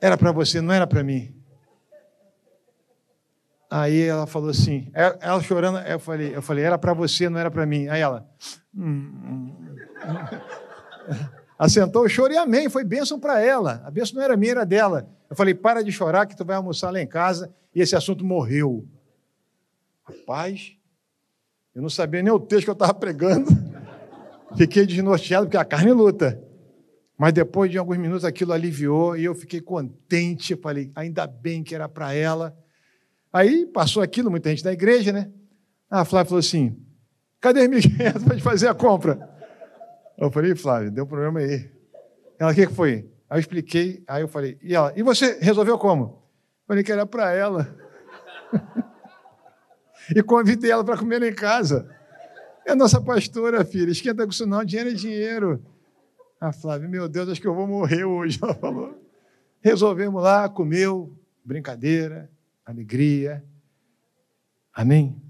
Era 0.02 0.18
para 0.18 0.32
você, 0.32 0.60
não 0.60 0.74
era 0.74 0.84
para 0.84 1.04
mim. 1.04 1.32
Aí 3.70 4.02
ela 4.02 4.26
falou 4.26 4.50
assim, 4.50 4.90
ela, 4.92 5.16
ela 5.20 5.40
chorando, 5.40 5.78
eu 5.78 6.00
falei, 6.00 6.36
eu 6.36 6.42
falei, 6.42 6.64
era 6.64 6.76
para 6.76 6.92
você, 6.92 7.28
não 7.28 7.38
era 7.38 7.52
para 7.52 7.64
mim. 7.64 7.86
Aí 7.86 8.00
ela, 8.00 8.28
hum, 8.74 8.84
hum, 8.84 9.56
hum. 9.56 9.76
assentou 11.56 12.08
e 12.08 12.36
amém, 12.36 12.68
foi 12.68 12.82
bênção 12.82 13.20
para 13.20 13.40
ela. 13.40 13.80
A 13.84 13.90
bênção 13.92 14.16
não 14.16 14.24
era 14.24 14.36
minha, 14.36 14.50
era 14.50 14.66
dela. 14.66 15.08
Eu 15.30 15.36
falei, 15.36 15.54
para 15.54 15.84
de 15.84 15.92
chorar 15.92 16.26
que 16.26 16.36
tu 16.36 16.44
vai 16.44 16.56
almoçar 16.56 16.90
lá 16.90 17.00
em 17.00 17.06
casa 17.06 17.54
e 17.72 17.80
esse 17.80 17.94
assunto 17.94 18.24
morreu. 18.24 18.84
Rapaz, 20.02 20.72
eu 21.72 21.80
não 21.80 21.88
sabia 21.88 22.22
nem 22.22 22.32
o 22.32 22.40
texto 22.40 22.64
que 22.64 22.70
eu 22.70 22.74
estava 22.74 22.92
pregando. 22.92 23.48
Fiquei 24.58 24.84
desnorteado, 24.84 25.46
porque 25.46 25.56
a 25.56 25.64
carne 25.64 25.92
luta. 25.92 26.42
Mas 27.22 27.32
depois 27.32 27.70
de 27.70 27.78
alguns 27.78 27.98
minutos 27.98 28.24
aquilo 28.24 28.52
aliviou 28.52 29.16
e 29.16 29.22
eu 29.22 29.32
fiquei 29.32 29.60
contente. 29.60 30.56
Falei, 30.56 30.90
ainda 30.92 31.24
bem 31.24 31.62
que 31.62 31.72
era 31.72 31.88
para 31.88 32.12
ela. 32.12 32.52
Aí 33.32 33.64
passou 33.64 34.02
aquilo, 34.02 34.28
muita 34.28 34.50
gente 34.50 34.64
da 34.64 34.72
igreja, 34.72 35.12
né? 35.12 35.30
A 35.88 36.04
Flávia 36.04 36.30
falou 36.30 36.40
assim: 36.40 36.76
cadê 37.40 37.60
os 37.60 37.68
1.500 37.68 38.24
para 38.24 38.38
fazer 38.40 38.66
a 38.66 38.74
compra? 38.74 39.30
Eu 40.18 40.32
falei, 40.32 40.56
Flávia, 40.56 40.90
deu 40.90 41.06
problema 41.06 41.38
aí. 41.38 41.70
Ela, 42.40 42.50
o 42.50 42.54
que 42.56 42.66
foi? 42.66 43.08
Aí 43.30 43.36
eu 43.36 43.38
expliquei, 43.38 44.02
aí 44.08 44.22
eu 44.24 44.26
falei, 44.26 44.58
e 44.60 44.74
ela, 44.74 44.92
e 44.96 45.04
você 45.04 45.38
resolveu 45.40 45.78
como? 45.78 46.04
Eu 46.62 46.66
falei 46.66 46.82
que 46.82 46.90
era 46.90 47.06
para 47.06 47.30
ela. 47.30 47.72
e 50.12 50.20
convidei 50.24 50.72
ela 50.72 50.82
para 50.82 50.98
comer 50.98 51.22
em 51.22 51.32
casa. 51.32 51.88
É 52.66 52.74
nossa 52.74 53.00
pastora, 53.00 53.64
filha, 53.64 53.92
esquenta 53.92 54.24
com 54.24 54.32
isso 54.32 54.44
não, 54.44 54.64
dinheiro 54.64 54.90
é 54.90 54.94
dinheiro. 54.94 55.71
A 56.42 56.50
Flávia, 56.50 56.88
meu 56.88 57.08
Deus, 57.08 57.28
acho 57.28 57.40
que 57.40 57.46
eu 57.46 57.54
vou 57.54 57.68
morrer 57.68 58.04
hoje. 58.04 58.36
Ela 58.42 58.52
falou. 58.52 59.00
Resolvemos 59.60 60.20
lá, 60.20 60.48
comeu, 60.48 61.16
brincadeira, 61.44 62.28
alegria. 62.66 63.44
Amém? 64.74 65.22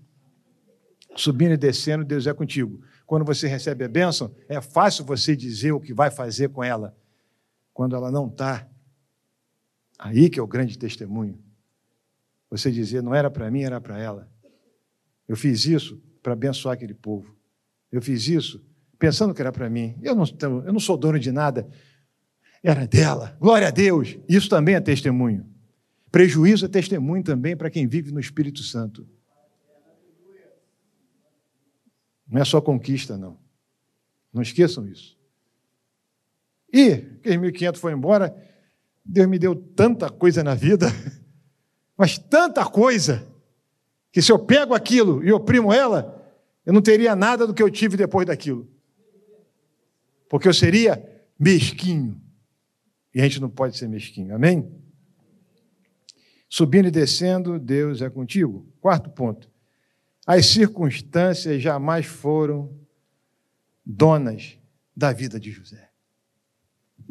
Subindo 1.15 1.53
e 1.53 1.59
descendo, 1.59 2.03
Deus 2.03 2.27
é 2.27 2.33
contigo. 2.33 2.83
Quando 3.05 3.27
você 3.27 3.47
recebe 3.47 3.85
a 3.85 3.89
bênção, 3.89 4.35
é 4.49 4.59
fácil 4.63 5.05
você 5.05 5.37
dizer 5.37 5.73
o 5.73 5.81
que 5.81 5.93
vai 5.93 6.11
fazer 6.11 6.49
com 6.49 6.65
ela. 6.65 6.97
Quando 7.75 7.95
ela 7.95 8.11
não 8.11 8.29
está, 8.29 8.67
aí 9.99 10.31
que 10.31 10.41
é 10.41 10.43
o 10.43 10.47
grande 10.47 10.79
testemunho. 10.79 11.39
Você 12.49 12.73
dizer, 12.73 13.03
não 13.03 13.15
era 13.15 13.31
para 13.31 13.51
mim, 13.51 13.65
era 13.65 13.79
para 13.83 13.99
ela. 13.99 14.33
Eu 15.29 15.37
fiz 15.37 15.67
isso 15.67 16.03
para 16.23 16.33
abençoar 16.33 16.73
aquele 16.73 16.95
povo. 16.95 17.37
Eu 17.91 18.01
fiz 18.01 18.29
isso 18.29 18.65
pensando 19.03 19.35
que 19.35 19.43
era 19.43 19.51
para 19.51 19.69
mim. 19.69 19.99
Eu 20.01 20.15
não, 20.15 20.25
eu 20.65 20.73
não 20.73 20.79
sou 20.79 20.97
dono 20.97 21.19
de 21.19 21.33
nada. 21.33 21.69
Era 22.63 22.87
dela. 22.87 23.37
Glória 23.41 23.67
a 23.67 23.71
Deus. 23.73 24.17
Isso 24.29 24.49
também 24.49 24.77
é 24.77 24.81
testemunho. 24.81 25.45
Prejuízo 26.13 26.67
é 26.67 26.69
testemunho 26.69 27.25
também 27.25 27.57
para 27.57 27.69
quem 27.69 27.85
vive 27.89 28.13
no 28.13 28.21
Espírito 28.21 28.63
Santo. 28.63 29.05
Não 32.29 32.41
é 32.41 32.45
só 32.45 32.61
conquista, 32.61 33.19
não. 33.19 33.37
Não 34.33 34.41
esqueçam 34.41 34.87
isso. 34.87 35.19
E, 36.73 36.99
que 37.25 37.31
1.500 37.31 37.79
foi 37.79 37.93
embora, 37.93 38.33
Deus 39.05 39.29
me 39.29 39.37
deu 39.37 39.57
tanta 39.57 40.09
coisa 40.09 40.45
na 40.45 40.55
vida, 40.55 40.87
mas 41.99 42.19
tanta 42.19 42.65
coisa, 42.65 43.27
que 44.13 44.23
se 44.23 44.31
eu 44.31 44.39
pego 44.39 44.75
aquilo 44.75 45.25
e 45.25 45.33
oprimo 45.33 45.73
ela, 45.73 46.25
eu 46.65 46.73
não 46.73 46.81
teria 46.81 47.17
nada 47.17 47.49
do 47.49 47.53
que 47.53 47.63
eu 47.63 47.69
tive 47.69 47.97
depois 47.97 48.25
daquilo. 48.25 48.72
Porque 50.33 50.49
eu 50.49 50.55
seria 50.55 50.99
mesquinho. 51.39 52.19
E 53.15 53.21
a 53.21 53.25
gente 53.25 53.39
não 53.39 53.51
pode 53.51 53.77
ser 53.77 53.87
mesquinho, 53.87 54.35
amém? 54.35 54.67
Subindo 56.49 56.89
e 56.89 56.91
descendo, 56.91 57.59
Deus 57.59 58.01
é 58.01 58.09
contigo. 58.09 58.67
Quarto 58.81 59.11
ponto. 59.11 59.51
As 60.27 60.47
circunstâncias 60.47 61.61
jamais 61.61 62.07
foram 62.07 62.75
donas 63.85 64.59
da 64.97 65.13
vida 65.13 65.39
de 65.39 65.51
José. 65.51 65.91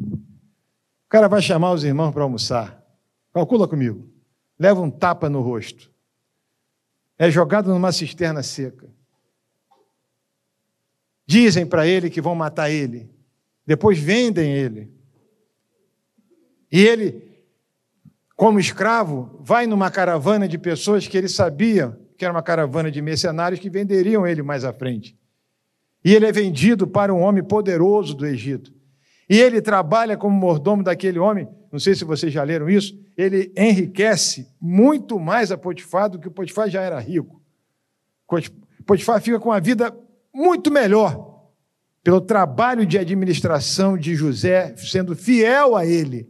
O 0.00 1.08
cara 1.08 1.28
vai 1.28 1.40
chamar 1.40 1.70
os 1.74 1.84
irmãos 1.84 2.10
para 2.10 2.24
almoçar. 2.24 2.84
Calcula 3.32 3.68
comigo. 3.68 4.12
Leva 4.58 4.80
um 4.80 4.90
tapa 4.90 5.30
no 5.30 5.42
rosto. 5.42 5.92
É 7.16 7.30
jogado 7.30 7.68
numa 7.68 7.92
cisterna 7.92 8.42
seca. 8.42 8.92
Dizem 11.26 11.66
para 11.66 11.86
ele 11.86 12.10
que 12.10 12.20
vão 12.20 12.34
matar 12.34 12.70
ele. 12.70 13.10
Depois 13.66 13.98
vendem 13.98 14.52
ele. 14.52 14.92
E 16.70 16.80
ele, 16.80 17.22
como 18.36 18.58
escravo, 18.58 19.38
vai 19.40 19.66
numa 19.66 19.90
caravana 19.90 20.48
de 20.48 20.58
pessoas 20.58 21.06
que 21.06 21.16
ele 21.16 21.28
sabia 21.28 21.98
que 22.16 22.24
era 22.24 22.32
uma 22.32 22.42
caravana 22.42 22.90
de 22.90 23.02
mercenários 23.02 23.60
que 23.60 23.68
venderiam 23.68 24.26
ele 24.26 24.42
mais 24.42 24.64
à 24.64 24.72
frente. 24.72 25.18
E 26.04 26.14
ele 26.14 26.26
é 26.26 26.32
vendido 26.32 26.86
para 26.86 27.12
um 27.12 27.20
homem 27.20 27.42
poderoso 27.42 28.14
do 28.14 28.26
Egito. 28.26 28.72
E 29.28 29.40
ele 29.40 29.60
trabalha 29.60 30.16
como 30.16 30.36
mordomo 30.36 30.82
daquele 30.82 31.18
homem. 31.18 31.48
Não 31.70 31.78
sei 31.78 31.94
se 31.94 32.04
vocês 32.04 32.32
já 32.32 32.42
leram 32.42 32.68
isso. 32.68 32.98
Ele 33.16 33.52
enriquece 33.56 34.48
muito 34.60 35.18
mais 35.18 35.50
a 35.52 35.58
Potifar 35.58 36.08
do 36.10 36.18
que 36.18 36.28
o 36.28 36.30
Potifar 36.30 36.68
já 36.68 36.82
era 36.82 36.98
rico. 36.98 37.40
Potifar 38.84 39.20
fica 39.20 39.38
com 39.38 39.52
a 39.52 39.60
vida 39.60 39.92
muito 40.34 40.70
melhor 40.70 41.50
pelo 42.02 42.20
trabalho 42.20 42.84
de 42.84 42.98
administração 42.98 43.96
de 43.96 44.14
José, 44.14 44.74
sendo 44.76 45.14
fiel 45.14 45.76
a 45.76 45.86
ele, 45.86 46.28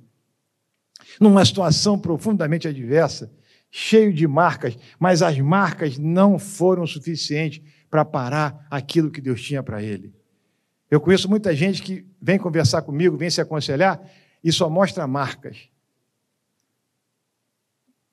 numa 1.21 1.45
situação 1.45 1.99
profundamente 1.99 2.69
adversa 2.69 3.31
cheio 3.75 4.13
de 4.13 4.29
marcas, 4.29 4.77
mas 4.99 5.23
as 5.23 5.39
marcas 5.39 5.97
não 5.97 6.39
foram 6.39 6.87
suficientes 6.87 7.63
para 7.89 8.05
parar 8.05 8.67
aquilo 8.71 9.11
que 9.11 9.21
Deus 9.21 9.41
tinha 9.41 9.63
para 9.63 9.83
ele. 9.83 10.15
Eu 10.91 11.01
conheço 11.01 11.27
muita 11.27 11.57
gente 11.57 11.83
que 11.83 12.07
vem 12.21 12.39
conversar 12.39 12.83
comigo, 12.83 13.17
vem 13.17 13.31
se 13.31 13.41
aconselhar 13.41 13.99
e 14.45 14.53
só 14.53 14.69
mostra 14.69 15.07
marcas, 15.07 15.71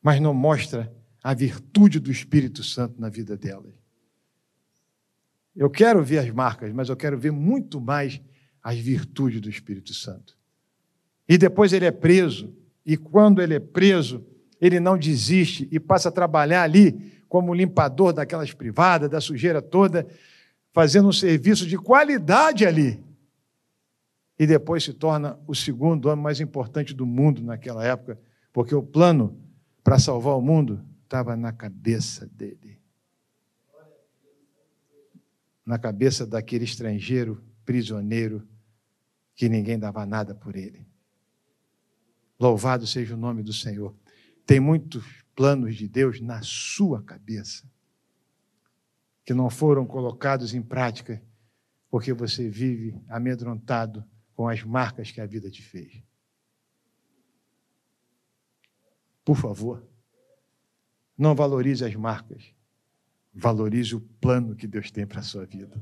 mas 0.01 0.21
não 0.21 0.33
mostra 0.33 0.89
a 1.21 1.33
virtude 1.33 1.99
do 1.99 2.09
Espírito 2.09 2.63
Santo 2.63 2.99
na 2.99 3.09
vida 3.09 3.35
delas. 3.35 3.78
Eu 5.59 5.69
quero 5.69 6.01
ver 6.01 6.19
as 6.19 6.31
marcas, 6.31 6.71
mas 6.71 6.87
eu 6.87 6.95
quero 6.95 7.19
ver 7.19 7.33
muito 7.33 7.81
mais 7.81 8.21
as 8.63 8.77
virtudes 8.77 9.41
do 9.41 9.49
Espírito 9.49 9.93
Santo. 9.93 10.37
E 11.27 11.37
depois 11.37 11.73
ele 11.73 11.83
é 11.83 11.91
preso, 11.91 12.55
e 12.85 12.95
quando 12.95 13.41
ele 13.41 13.55
é 13.55 13.59
preso, 13.59 14.25
ele 14.61 14.79
não 14.79 14.97
desiste 14.97 15.67
e 15.69 15.77
passa 15.77 16.07
a 16.07 16.13
trabalhar 16.13 16.63
ali 16.63 17.21
como 17.27 17.53
limpador 17.53 18.13
daquelas 18.13 18.53
privadas, 18.53 19.09
da 19.09 19.19
sujeira 19.19 19.61
toda, 19.61 20.07
fazendo 20.71 21.09
um 21.09 21.11
serviço 21.13 21.67
de 21.67 21.77
qualidade 21.77 22.65
ali. 22.65 23.03
E 24.39 24.47
depois 24.47 24.85
se 24.85 24.93
torna 24.93 25.37
o 25.45 25.53
segundo 25.53 26.05
homem 26.05 26.23
mais 26.23 26.39
importante 26.39 26.93
do 26.93 27.05
mundo 27.05 27.43
naquela 27.43 27.85
época, 27.85 28.17
porque 28.53 28.73
o 28.73 28.81
plano 28.81 29.37
para 29.83 29.99
salvar 29.99 30.37
o 30.37 30.41
mundo 30.41 30.81
estava 31.03 31.35
na 31.35 31.51
cabeça 31.51 32.25
dele. 32.27 32.78
Na 35.69 35.77
cabeça 35.77 36.25
daquele 36.25 36.63
estrangeiro 36.63 37.43
prisioneiro 37.63 38.49
que 39.35 39.47
ninguém 39.47 39.77
dava 39.77 40.03
nada 40.03 40.33
por 40.33 40.55
ele. 40.55 40.83
Louvado 42.39 42.87
seja 42.87 43.13
o 43.13 43.17
nome 43.19 43.43
do 43.43 43.53
Senhor. 43.53 43.95
Tem 44.47 44.59
muitos 44.59 45.05
planos 45.35 45.75
de 45.75 45.87
Deus 45.87 46.19
na 46.21 46.41
sua 46.41 47.03
cabeça 47.03 47.71
que 49.23 49.31
não 49.31 49.47
foram 49.47 49.85
colocados 49.85 50.55
em 50.55 50.61
prática 50.63 51.21
porque 51.87 52.13
você 52.13 52.49
vive 52.49 52.99
amedrontado 53.07 54.03
com 54.33 54.49
as 54.49 54.63
marcas 54.63 55.11
que 55.11 55.21
a 55.21 55.27
vida 55.27 55.51
te 55.51 55.61
fez. 55.61 56.01
Por 59.23 59.37
favor, 59.37 59.87
não 61.15 61.35
valorize 61.35 61.85
as 61.85 61.93
marcas, 61.93 62.55
valorize 63.39 63.95
o 63.95 64.01
plano 64.21 64.55
que 64.55 64.67
Deus 64.67 64.91
tem 64.91 65.07
para 65.07 65.21
a 65.21 65.23
sua 65.23 65.45
vida. 65.45 65.81